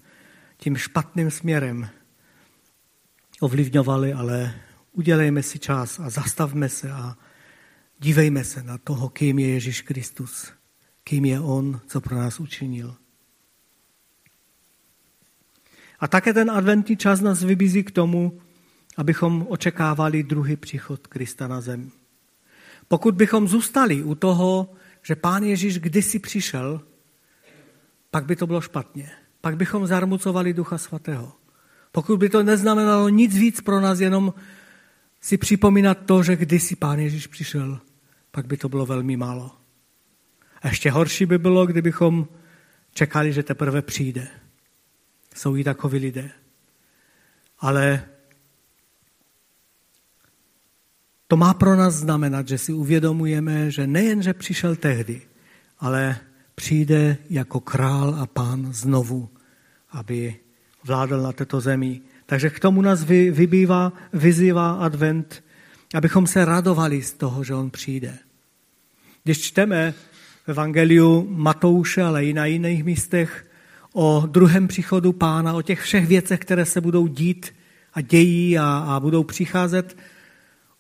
tím 0.57 0.77
špatným 0.77 1.31
směrem 1.31 1.88
ovlivňovaly, 3.40 4.12
ale 4.12 4.55
udělejme 4.92 5.42
si 5.42 5.59
čas 5.59 6.01
a 6.01 6.11
zastavme 6.11 6.68
se 6.68 6.92
a 6.92 7.16
dívejme 7.99 8.44
se 8.44 8.62
na 8.62 8.79
toho, 8.79 9.09
kým 9.09 9.38
je 9.38 9.49
Ježíš 9.49 9.81
Kristus, 9.81 10.53
kým 11.05 11.25
je 11.25 11.40
On, 11.40 11.81
co 11.87 12.01
pro 12.01 12.16
nás 12.16 12.40
učinil. 12.40 12.97
A 16.00 16.09
také 16.09 16.35
ten 16.35 16.50
adventní 16.50 16.96
čas 16.96 17.20
nás 17.20 17.42
vybízí 17.42 17.85
k 17.85 17.90
tomu, 17.90 18.38
abychom 18.96 19.46
očekávali 19.48 20.22
druhý 20.22 20.57
příchod 20.57 21.07
Krista 21.07 21.48
na 21.48 21.61
zem. 21.61 21.90
Pokud 22.88 23.14
bychom 23.14 23.48
zůstali 23.48 24.02
u 24.02 24.14
toho, 24.14 24.72
že 25.02 25.16
Pán 25.16 25.42
Ježíš 25.42 25.78
kdysi 25.78 26.18
přišel, 26.18 26.80
pak 28.11 28.24
by 28.24 28.37
to 28.37 28.46
bylo 28.46 28.61
špatně. 28.61 29.11
Pak 29.40 29.57
bychom 29.57 29.87
zarmucovali 29.87 30.52
Ducha 30.52 30.78
Svatého. 30.78 31.33
Pokud 31.92 32.16
by 32.16 32.28
to 32.28 32.42
neznamenalo 32.42 33.09
nic 33.09 33.37
víc 33.37 33.61
pro 33.61 33.80
nás, 33.80 34.00
jenom 34.00 34.35
si 35.20 35.38
připomínat 35.38 35.98
to, 36.07 36.22
že 36.22 36.37
kdysi 36.37 36.76
Pán 36.76 36.98
Ježíš 36.98 37.26
přišel, 37.26 37.80
pak 38.30 38.46
by 38.46 38.57
to 38.57 38.68
bylo 38.68 38.87
velmi 38.87 39.16
málo. 39.16 39.50
A 40.62 40.68
ještě 40.68 40.90
horší 40.90 41.26
by 41.26 41.38
bylo, 41.38 41.66
kdybychom 41.66 42.28
čekali, 42.94 43.33
že 43.33 43.42
teprve 43.42 43.83
přijde. 43.83 44.28
Jsou 45.35 45.57
i 45.57 45.64
takoví 45.64 45.99
lidé. 45.99 46.31
Ale 47.59 48.05
to 51.29 51.37
má 51.37 51.55
pro 51.55 51.77
nás 51.77 51.94
znamenat, 51.94 52.49
že 52.49 52.59
si 52.59 52.73
uvědomujeme, 52.73 53.70
že 53.70 53.87
nejen, 53.87 54.23
že 54.23 54.35
přišel 54.35 54.77
tehdy, 54.77 55.23
ale 55.79 56.16
přijde 56.55 57.16
jako 57.31 57.61
král 57.61 58.14
a 58.14 58.27
pán 58.27 58.73
znovu, 58.73 59.29
aby 59.90 60.37
vládl 60.85 61.23
na 61.23 61.33
této 61.33 61.61
zemi. 61.61 62.01
Takže 62.27 62.51
k 62.51 62.61
tomu 62.61 62.83
nás 62.83 63.05
vy, 63.05 63.31
vybývá, 63.31 63.92
vyzývá 64.12 64.73
advent, 64.73 65.44
abychom 65.94 66.27
se 66.27 66.44
radovali 66.44 67.03
z 67.03 67.12
toho, 67.12 67.44
že 67.44 67.55
on 67.55 67.70
přijde. 67.70 68.18
Když 69.25 69.40
čteme 69.40 69.94
v 70.47 70.49
Evangeliu 70.49 71.27
Matouše, 71.31 72.03
ale 72.03 72.25
i 72.25 72.33
na 72.33 72.47
jiných 72.47 72.85
místech 72.85 73.47
o 73.96 74.26
druhém 74.26 74.68
příchodu 74.68 75.12
pána, 75.12 75.54
o 75.54 75.62
těch 75.62 75.80
všech 75.80 76.07
věcech, 76.07 76.40
které 76.40 76.64
se 76.64 76.80
budou 76.80 77.07
dít 77.07 77.54
a 77.92 78.00
dějí 78.00 78.59
a, 78.59 78.78
a 78.78 79.00
budou 79.00 79.24
přicházet, 79.24 79.96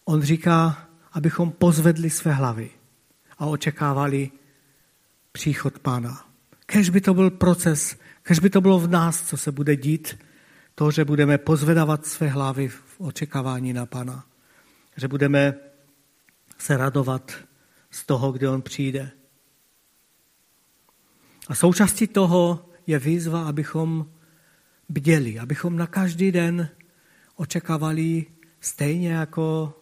on 0.04 0.22
říká, 0.22 0.88
abychom 1.12 1.50
pozvedli 1.50 2.10
své 2.10 2.32
hlavy 2.32 2.70
a 3.38 3.46
očekávali 3.46 4.30
příchod 5.32 5.78
pána. 5.78 6.26
Kež 6.66 6.90
by 6.90 7.00
to 7.00 7.14
byl 7.14 7.30
proces, 7.30 7.96
kež 8.22 8.38
by 8.38 8.50
to 8.50 8.60
bylo 8.60 8.78
v 8.78 8.88
nás, 8.88 9.28
co 9.28 9.36
se 9.36 9.52
bude 9.52 9.76
dít, 9.76 10.18
to, 10.74 10.90
že 10.90 11.04
budeme 11.04 11.38
pozvedávat 11.38 12.06
své 12.06 12.28
hlavy 12.28 12.68
v 12.68 12.94
očekávání 12.98 13.72
na 13.72 13.86
Pana. 13.86 14.24
Že 14.96 15.08
budeme 15.08 15.54
se 16.58 16.76
radovat 16.76 17.32
z 17.90 18.06
toho, 18.06 18.32
kdy 18.32 18.48
On 18.48 18.62
přijde. 18.62 19.10
A 21.48 21.54
součástí 21.54 22.06
toho 22.06 22.70
je 22.86 22.98
výzva, 22.98 23.48
abychom 23.48 24.06
bděli, 24.88 25.38
abychom 25.38 25.76
na 25.76 25.86
každý 25.86 26.32
den 26.32 26.68
očekávali 27.36 28.26
stejně, 28.60 29.12
jako, 29.12 29.78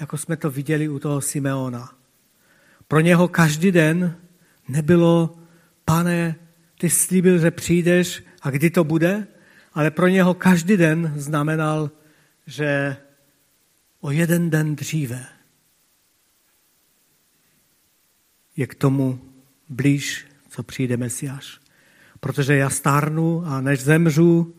jako 0.00 0.18
jsme 0.18 0.36
to 0.36 0.50
viděli 0.50 0.88
u 0.88 0.98
toho 0.98 1.20
Simeona. 1.20 1.94
Pro 2.88 3.00
něho 3.00 3.28
každý 3.28 3.72
den 3.72 4.16
nebylo, 4.68 5.38
pane, 5.84 6.36
ty 6.78 6.90
slíbil, 6.90 7.38
že 7.38 7.50
přijdeš 7.50 8.22
a 8.42 8.50
kdy 8.50 8.70
to 8.70 8.84
bude, 8.84 9.26
ale 9.72 9.90
pro 9.90 10.08
něho 10.08 10.34
každý 10.34 10.76
den 10.76 11.12
znamenal, 11.16 11.90
že 12.46 12.96
o 14.00 14.10
jeden 14.10 14.50
den 14.50 14.76
dříve 14.76 15.26
je 18.56 18.66
k 18.66 18.74
tomu 18.74 19.20
blíž, 19.68 20.26
co 20.48 20.62
přijde 20.62 20.96
Mesiáš. 20.96 21.61
Protože 22.24 22.56
já 22.56 22.70
stárnu 22.70 23.42
a 23.46 23.60
než 23.60 23.80
zemřu, 23.80 24.54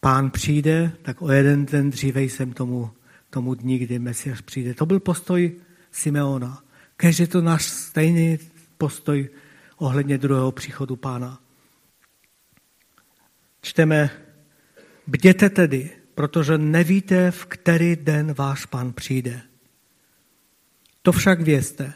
pán 0.00 0.30
přijde, 0.30 0.92
tak 1.02 1.22
o 1.22 1.32
jeden 1.32 1.66
den 1.66 1.90
dříve 1.90 2.22
jsem 2.22 2.52
tomu, 2.52 2.90
tomu 3.30 3.54
dní, 3.54 3.78
kdy 3.78 3.98
Mesiáš 3.98 4.40
přijde. 4.40 4.74
To 4.74 4.86
byl 4.86 5.00
postoj 5.00 5.56
Simeona. 5.90 6.62
Kež 6.96 7.18
je 7.18 7.26
to 7.26 7.40
náš 7.40 7.64
stejný 7.64 8.38
postoj 8.78 9.28
ohledně 9.76 10.18
druhého 10.18 10.52
příchodu 10.52 10.96
pána. 10.96 11.40
Čteme, 13.62 14.10
bděte 15.06 15.50
tedy, 15.50 15.90
protože 16.14 16.58
nevíte, 16.58 17.30
v 17.30 17.46
který 17.46 17.96
den 17.96 18.32
váš 18.32 18.66
pán 18.66 18.92
přijde. 18.92 19.42
To 21.02 21.12
však 21.12 21.40
vězte, 21.40 21.92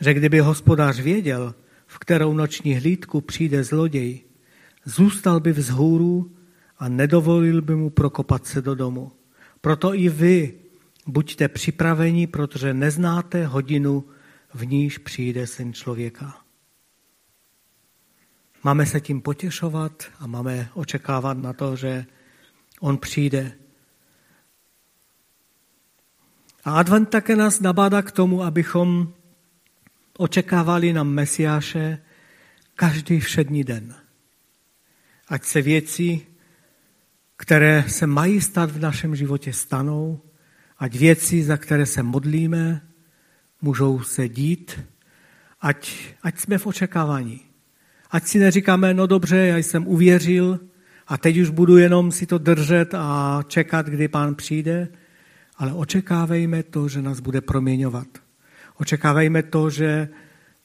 že 0.00 0.14
kdyby 0.14 0.38
hospodář 0.38 1.00
věděl, 1.00 1.54
v 1.90 1.98
kterou 1.98 2.32
noční 2.32 2.74
hlídku 2.74 3.20
přijde 3.20 3.64
zloděj, 3.64 4.20
zůstal 4.84 5.40
by 5.40 5.52
vzhůru 5.52 6.36
a 6.78 6.88
nedovolil 6.88 7.62
by 7.62 7.74
mu 7.74 7.90
prokopat 7.90 8.46
se 8.46 8.62
do 8.62 8.74
domu. 8.74 9.12
Proto 9.60 9.94
i 9.94 10.08
vy 10.08 10.54
buďte 11.06 11.48
připraveni, 11.48 12.26
protože 12.26 12.74
neznáte 12.74 13.46
hodinu, 13.46 14.04
v 14.54 14.66
níž 14.66 14.98
přijde 14.98 15.46
syn 15.46 15.72
člověka. 15.72 16.40
Máme 18.64 18.86
se 18.86 19.00
tím 19.00 19.20
potěšovat 19.20 20.02
a 20.18 20.26
máme 20.26 20.68
očekávat 20.74 21.38
na 21.38 21.52
to, 21.52 21.76
že 21.76 22.06
on 22.80 22.98
přijde. 22.98 23.52
A 26.64 26.72
advent 26.72 27.08
také 27.08 27.36
nás 27.36 27.60
nabádá 27.60 28.02
k 28.02 28.12
tomu, 28.12 28.42
abychom 28.42 29.14
očekávali 30.18 30.92
na 30.92 31.02
Mesiáše 31.02 31.98
každý 32.74 33.20
všední 33.20 33.64
den. 33.64 33.94
Ať 35.28 35.44
se 35.44 35.62
věci, 35.62 36.26
které 37.36 37.84
se 37.88 38.06
mají 38.06 38.40
stát 38.40 38.70
v 38.70 38.80
našem 38.80 39.16
životě, 39.16 39.52
stanou, 39.52 40.20
ať 40.78 40.96
věci, 40.96 41.42
za 41.44 41.56
které 41.56 41.86
se 41.86 42.02
modlíme, 42.02 42.82
můžou 43.62 44.00
se 44.00 44.28
dít, 44.28 44.80
ať, 45.60 45.96
ať 46.22 46.38
jsme 46.38 46.58
v 46.58 46.66
očekávání. 46.66 47.40
Ať 48.10 48.26
si 48.26 48.38
neříkáme, 48.38 48.94
no 48.94 49.06
dobře, 49.06 49.36
já 49.36 49.56
jsem 49.56 49.86
uvěřil 49.86 50.60
a 51.06 51.18
teď 51.18 51.38
už 51.38 51.50
budu 51.50 51.76
jenom 51.76 52.12
si 52.12 52.26
to 52.26 52.38
držet 52.38 52.94
a 52.94 53.40
čekat, 53.46 53.86
kdy 53.86 54.08
pán 54.08 54.34
přijde, 54.34 54.88
ale 55.56 55.72
očekávejme 55.72 56.62
to, 56.62 56.88
že 56.88 57.02
nás 57.02 57.20
bude 57.20 57.40
proměňovat. 57.40 58.29
Očekávejme 58.80 59.42
to, 59.42 59.70
že 59.70 60.08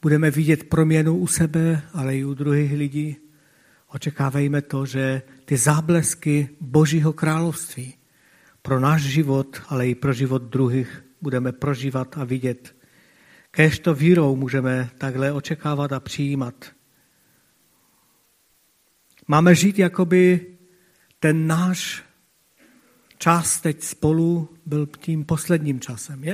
budeme 0.02 0.30
vidět 0.30 0.64
proměnu 0.64 1.16
u 1.16 1.26
sebe, 1.26 1.82
ale 1.92 2.16
i 2.16 2.24
u 2.24 2.34
druhých 2.34 2.72
lidí. 2.72 3.16
Očekávejme 3.88 4.62
to, 4.62 4.86
že 4.86 5.22
ty 5.44 5.56
záblesky 5.56 6.48
Božího 6.60 7.12
království 7.12 7.94
pro 8.62 8.80
náš 8.80 9.02
život, 9.02 9.62
ale 9.68 9.88
i 9.88 9.94
pro 9.94 10.12
život 10.12 10.42
druhých 10.42 11.04
budeme 11.20 11.52
prožívat 11.52 12.18
a 12.18 12.24
vidět. 12.24 12.76
Kéž 13.50 13.78
to 13.78 13.94
vírou 13.94 14.36
můžeme 14.36 14.90
takhle 14.98 15.32
očekávat 15.32 15.92
a 15.92 16.00
přijímat. 16.00 16.64
Máme 19.28 19.54
žít, 19.54 19.78
jakoby 19.78 20.46
ten 21.20 21.46
náš 21.46 22.04
čas 23.18 23.60
teď 23.60 23.82
spolu 23.82 24.48
byl 24.66 24.86
tím 24.86 25.24
posledním 25.24 25.80
časem. 25.80 26.24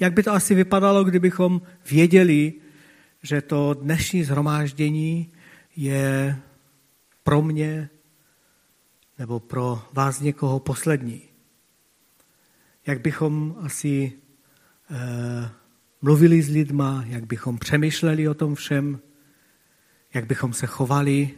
Jak 0.00 0.12
by 0.12 0.22
to 0.22 0.32
asi 0.32 0.54
vypadalo, 0.54 1.04
kdybychom 1.04 1.62
věděli, 1.90 2.52
že 3.22 3.40
to 3.40 3.74
dnešní 3.74 4.24
zhromáždění 4.24 5.32
je 5.76 6.36
pro 7.22 7.42
mě 7.42 7.90
nebo 9.18 9.40
pro 9.40 9.82
vás 9.92 10.20
někoho 10.20 10.60
poslední. 10.60 11.22
Jak 12.86 13.00
bychom 13.00 13.56
asi 13.60 14.12
eh, 14.90 15.50
mluvili 16.02 16.42
s 16.42 16.48
lidma, 16.48 17.04
jak 17.06 17.26
bychom 17.26 17.58
přemýšleli 17.58 18.28
o 18.28 18.34
tom 18.34 18.54
všem, 18.54 19.00
jak 20.14 20.26
bychom 20.26 20.52
se 20.52 20.66
chovali, 20.66 21.30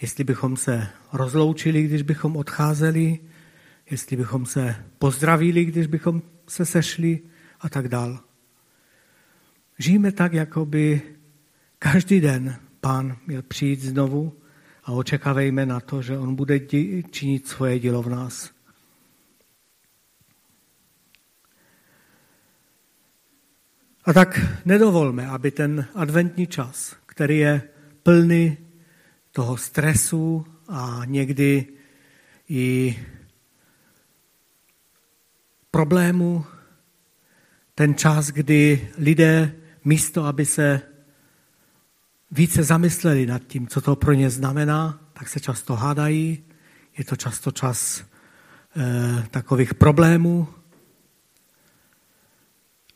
jestli 0.00 0.24
bychom 0.24 0.56
se 0.56 0.88
rozloučili, 1.12 1.82
když 1.82 2.02
bychom 2.02 2.36
odcházeli, 2.36 3.18
jestli 3.90 4.16
bychom 4.16 4.46
se 4.46 4.76
pozdravili, 4.98 5.64
když 5.64 5.86
bychom 5.86 6.22
se 6.48 6.66
sešli 6.66 7.20
a 7.60 7.68
tak 7.68 7.88
dál. 7.88 8.20
Žijeme 9.78 10.12
tak, 10.12 10.32
jako 10.32 10.66
by 10.66 11.02
každý 11.78 12.20
den 12.20 12.60
pán 12.80 13.16
měl 13.26 13.42
přijít 13.42 13.80
znovu 13.80 14.38
a 14.84 14.92
očekávejme 14.92 15.66
na 15.66 15.80
to, 15.80 16.02
že 16.02 16.18
on 16.18 16.34
bude 16.34 16.60
činit 17.10 17.48
svoje 17.48 17.78
dílo 17.78 18.02
v 18.02 18.08
nás. 18.08 18.50
A 24.04 24.12
tak 24.12 24.38
nedovolme, 24.64 25.26
aby 25.26 25.50
ten 25.50 25.86
adventní 25.94 26.46
čas, 26.46 26.96
který 27.06 27.38
je 27.38 27.62
plný 28.02 28.56
toho 29.32 29.56
stresu 29.56 30.46
a 30.68 31.02
někdy 31.04 31.66
i 32.48 32.96
problému, 35.70 36.44
ten 37.78 37.94
čas, 37.94 38.28
kdy 38.28 38.88
lidé 38.98 39.54
místo, 39.84 40.24
aby 40.24 40.46
se 40.46 40.80
více 42.30 42.62
zamysleli 42.62 43.26
nad 43.26 43.42
tím, 43.46 43.68
co 43.68 43.80
to 43.80 43.96
pro 43.96 44.12
ně 44.12 44.30
znamená, 44.30 45.00
tak 45.12 45.28
se 45.28 45.40
často 45.40 45.74
hádají. 45.74 46.44
Je 46.98 47.04
to 47.04 47.16
často 47.16 47.50
čas 47.50 48.04
e, 48.76 49.26
takových 49.30 49.74
problémů. 49.74 50.48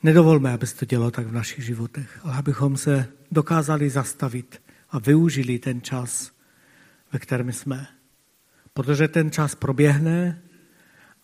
Nedovolme, 0.02 0.52
aby 0.52 0.66
se 0.66 0.76
to 0.76 0.84
dělo 0.84 1.11
tak 1.11 1.26
v 1.26 1.32
našich 1.32 1.64
životech, 1.64 2.20
ale 2.22 2.36
abychom 2.36 2.76
se 2.76 3.09
dokázali 3.30 3.90
zastavit 3.90 4.62
a 4.90 4.98
využili 4.98 5.59
ten 5.59 5.82
čas, 5.82 6.32
ve 7.12 7.18
kterém 7.18 7.52
jsme. 7.52 7.86
Protože 8.72 9.09
ten 9.09 9.30
čas 9.30 9.54
proběhne 9.54 10.42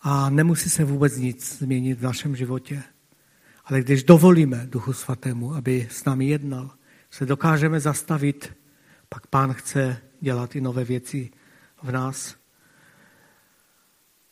a 0.01 0.29
nemusí 0.29 0.69
se 0.69 0.83
vůbec 0.83 1.17
nic 1.17 1.57
změnit 1.57 1.99
v 1.99 2.03
našem 2.03 2.35
životě. 2.35 2.83
Ale 3.69 3.81
když 3.81 4.03
dovolíme 4.03 4.67
Duchu 4.69 4.93
Svatému, 4.93 5.55
aby 5.55 5.87
s 5.91 6.05
námi 6.05 6.25
jednal, 6.25 6.71
se 7.11 7.25
dokážeme 7.25 7.79
zastavit, 7.79 8.53
pak 9.09 9.27
Pán 9.27 9.53
chce 9.53 10.01
dělat 10.21 10.55
i 10.55 10.61
nové 10.61 10.83
věci 10.83 11.29
v 11.83 11.91
nás. 11.91 12.35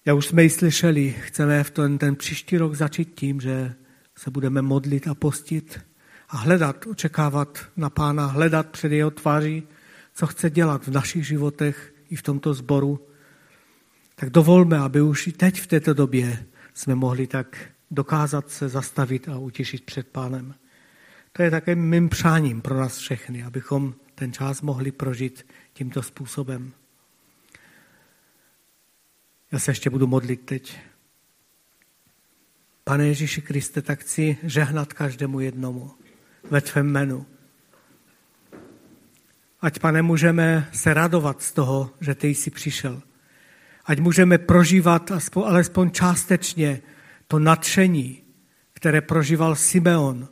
Já 0.06 0.14
už 0.14 0.26
jsme 0.26 0.44
ji 0.44 0.50
slyšeli, 0.50 1.16
chceme 1.20 1.64
v 1.64 1.72
ten, 1.72 1.98
ten 1.98 2.16
příští 2.16 2.58
rok 2.58 2.76
začít 2.76 3.14
tím, 3.16 3.42
že 3.42 3.76
se 4.16 4.32
budeme 4.32 4.62
modlit 4.62 5.08
a 5.08 5.16
postit 5.16 5.82
a 6.30 6.38
hledat, 6.38 6.88
očekávat 6.88 7.60
na 7.78 7.90
Pána, 7.90 8.26
hledat 8.26 8.68
před 8.68 8.92
jeho 8.92 9.12
tváří, 9.12 9.64
co 10.14 10.28
chce 10.28 10.50
dělat 10.50 10.88
v 10.88 10.92
našich 10.92 11.28
životech 11.28 11.94
i 12.10 12.16
v 12.16 12.22
tomto 12.22 12.54
sboru. 12.54 13.08
Tak 14.16 14.30
dovolme, 14.30 14.78
aby 14.78 15.02
už 15.02 15.28
i 15.28 15.32
teď 15.32 15.62
v 15.62 15.68
této 15.68 15.94
době 15.94 16.46
jsme 16.74 16.96
mohli 16.96 17.28
tak 17.28 17.75
dokázat 17.92 18.52
se 18.52 18.70
zastavit 18.70 19.30
a 19.30 19.38
utěšit 19.38 19.86
před 19.86 20.08
pánem. 20.08 20.56
To 21.32 21.42
je 21.42 21.52
také 21.52 21.76
mým 21.76 22.10
přáním 22.10 22.62
pro 22.62 22.80
nás 22.80 22.98
všechny, 22.98 23.44
abychom 23.44 23.96
ten 24.16 24.34
čas 24.34 24.62
mohli 24.62 24.92
prožít 24.92 25.46
tímto 25.74 26.04
způsobem. 26.04 26.72
Já 29.52 29.60
se 29.60 29.72
ještě 29.72 29.90
budu 29.90 30.08
modlit 30.08 30.42
teď. 30.46 30.80
Pane 32.84 33.08
Ježíši 33.08 33.42
Kriste, 33.42 33.82
tak 33.82 34.00
chci 34.00 34.38
žehnat 34.44 34.94
každému 34.94 35.40
jednomu 35.40 35.92
ve 36.52 36.62
tvém 36.62 36.88
jménu. 36.88 37.26
Ať, 39.62 39.80
pane, 39.80 40.02
můžeme 40.02 40.70
se 40.74 40.94
radovat 40.94 41.42
z 41.42 41.52
toho, 41.52 41.92
že 42.02 42.16
ty 42.16 42.28
jsi 42.28 42.50
přišel. 42.52 43.02
Ať 43.86 44.00
můžeme 44.00 44.38
prožívat 44.38 45.12
alespoň 45.36 45.92
částečně 45.92 46.82
to 47.28 47.40
nadšení, 47.40 48.22
které 48.74 49.02
prožíval 49.02 49.56
Simeon, 49.56 50.28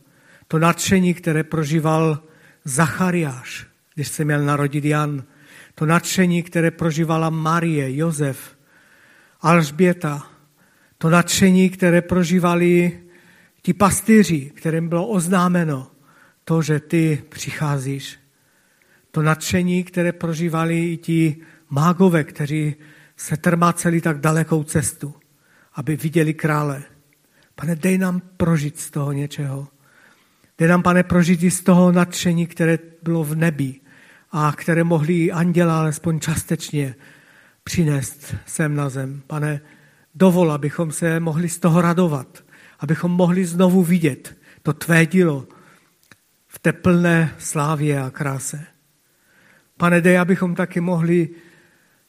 to 0.48 0.60
nadšení, 0.60 1.14
které 1.14 1.44
prožíval 1.44 2.24
Zachariáš, 2.66 3.68
když 3.96 4.08
se 4.08 4.26
měl 4.26 4.46
narodit 4.46 4.86
Jan, 4.86 5.24
to 5.76 5.86
nadšení, 5.86 6.44
které 6.44 6.72
prožívala 6.72 7.30
Marie, 7.30 7.96
Josef, 7.96 8.58
Alžběta, 9.42 10.28
to 10.98 11.10
nadšení, 11.10 11.70
které 11.70 12.02
prožívali 12.02 13.00
ti 13.62 13.74
pastýři, 13.74 14.52
kterým 14.56 14.90
bylo 14.90 15.08
oznámeno 15.08 15.92
to, 16.46 16.62
že 16.62 16.80
ty 16.80 17.24
přicházíš. 17.30 18.20
To 19.12 19.22
nadšení, 19.22 19.84
které 19.84 20.12
prožívali 20.12 20.92
i 20.92 20.98
ti 20.98 21.38
mágové, 21.70 22.24
kteří 22.24 22.76
se 23.18 23.38
trmáceli 23.38 24.02
tak 24.02 24.20
dalekou 24.20 24.64
cestu, 24.64 25.16
aby 25.76 25.96
viděli 25.96 26.34
krále. 26.34 26.84
Pane, 27.56 27.76
dej 27.76 27.98
nám 27.98 28.22
prožít 28.38 28.80
z 28.80 28.92
toho 28.92 29.12
něčeho. 29.12 29.68
Dej 30.58 30.68
nám, 30.68 30.84
pane, 30.84 31.04
prožít 31.04 31.44
i 31.44 31.52
z 31.52 31.64
toho 31.64 31.92
nadšení, 31.92 32.48
které 32.48 32.80
bylo 33.04 33.24
v 33.24 33.36
nebi 33.36 33.76
a 34.32 34.54
které 34.58 34.84
mohli 34.84 35.32
anděla 35.32 35.80
alespoň 35.80 36.20
částečně 36.20 36.96
přinést 37.64 38.36
sem 38.46 38.76
na 38.76 38.90
zem. 38.90 39.22
Pane, 39.28 39.62
dovol, 40.16 40.52
abychom 40.52 40.92
se 40.92 41.20
mohli 41.20 41.50
z 41.50 41.60
toho 41.60 41.82
radovat, 41.82 42.44
abychom 42.80 43.12
mohli 43.12 43.46
znovu 43.46 43.84
vidět 43.84 44.38
to 44.62 44.74
tvé 44.74 45.06
dílo 45.06 45.48
v 46.48 46.60
té 46.60 46.74
plné 46.74 47.36
slávě 47.38 48.02
a 48.02 48.10
kráse. 48.10 48.66
Pane, 49.78 50.02
dej, 50.02 50.20
abychom 50.20 50.56
taky 50.56 50.82
mohli 50.82 51.30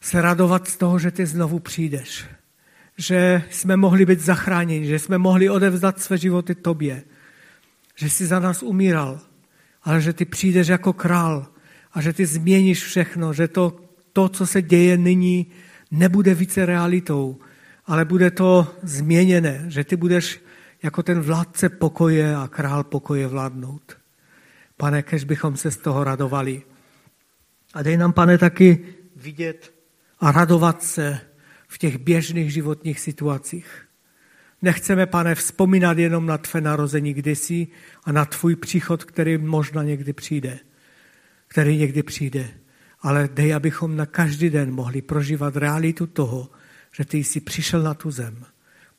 se 0.01 0.21
radovat 0.21 0.67
z 0.67 0.77
toho, 0.77 0.99
že 0.99 1.11
ty 1.11 1.25
znovu 1.25 1.59
přijdeš. 1.59 2.25
Že 2.97 3.43
jsme 3.51 3.77
mohli 3.77 4.05
být 4.05 4.19
zachráněni, 4.19 4.85
že 4.85 4.99
jsme 4.99 5.17
mohli 5.17 5.49
odevzdat 5.49 6.01
své 6.01 6.17
životy 6.17 6.55
tobě. 6.55 7.03
Že 7.95 8.09
jsi 8.09 8.25
za 8.25 8.39
nás 8.39 8.63
umíral, 8.63 9.19
ale 9.83 10.01
že 10.01 10.13
ty 10.13 10.25
přijdeš 10.25 10.67
jako 10.67 10.93
král 10.93 11.47
a 11.93 12.01
že 12.01 12.13
ty 12.13 12.25
změníš 12.25 12.83
všechno, 12.83 13.33
že 13.33 13.47
to, 13.47 13.77
to 14.13 14.29
co 14.29 14.47
se 14.47 14.61
děje 14.61 14.97
nyní, 14.97 15.51
nebude 15.91 16.33
více 16.33 16.65
realitou, 16.65 17.39
ale 17.85 18.05
bude 18.05 18.31
to 18.31 18.67
změněné, 18.83 19.65
že 19.67 19.83
ty 19.83 19.95
budeš 19.95 20.41
jako 20.83 21.03
ten 21.03 21.21
vládce 21.21 21.69
pokoje 21.69 22.35
a 22.35 22.47
král 22.47 22.83
pokoje 22.83 23.27
vládnout. 23.27 23.97
Pane, 24.77 25.03
kež 25.03 25.23
bychom 25.23 25.57
se 25.57 25.71
z 25.71 25.77
toho 25.77 26.03
radovali. 26.03 26.61
A 27.73 27.83
dej 27.83 27.97
nám, 27.97 28.13
pane, 28.13 28.37
taky 28.37 28.85
vidět 29.15 29.73
a 30.19 30.31
radovat 30.31 30.83
se 30.83 31.19
v 31.67 31.77
těch 31.77 31.97
běžných 31.97 32.53
životních 32.53 32.99
situacích. 32.99 33.87
Nechceme, 34.61 35.05
pane, 35.05 35.35
vzpomínat 35.35 35.97
jenom 35.97 36.25
na 36.25 36.37
tvé 36.37 36.61
narození 36.61 37.13
kdysi 37.13 37.67
a 38.03 38.11
na 38.11 38.25
tvůj 38.25 38.55
příchod, 38.55 39.03
který 39.03 39.37
možná 39.37 39.83
někdy 39.83 40.13
přijde. 40.13 40.59
Který 41.47 41.77
někdy 41.77 42.03
přijde. 42.03 42.49
Ale 43.01 43.29
dej, 43.33 43.53
abychom 43.53 43.95
na 43.95 44.05
každý 44.05 44.49
den 44.49 44.71
mohli 44.71 45.01
prožívat 45.01 45.55
realitu 45.55 46.07
toho, 46.07 46.49
že 46.91 47.05
ty 47.05 47.17
jsi 47.17 47.39
přišel 47.39 47.81
na 47.81 47.93
tu 47.93 48.11
zem 48.11 48.45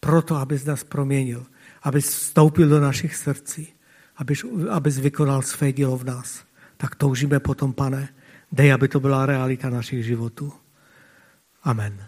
proto, 0.00 0.36
abys 0.36 0.64
nás 0.64 0.84
proměnil, 0.84 1.46
abys 1.82 2.08
vstoupil 2.08 2.68
do 2.68 2.80
našich 2.80 3.16
srdcí, 3.16 3.74
abys, 4.16 4.44
abys 4.70 4.98
vykonal 4.98 5.42
své 5.42 5.72
dílo 5.72 5.96
v 5.96 6.04
nás. 6.04 6.44
Tak 6.76 6.94
toužíme 6.94 7.40
potom, 7.40 7.72
pane, 7.72 8.08
dej, 8.52 8.72
aby 8.72 8.88
to 8.88 9.00
byla 9.00 9.26
realita 9.26 9.70
našich 9.70 10.04
životů. 10.04 10.52
Amen. 11.62 12.05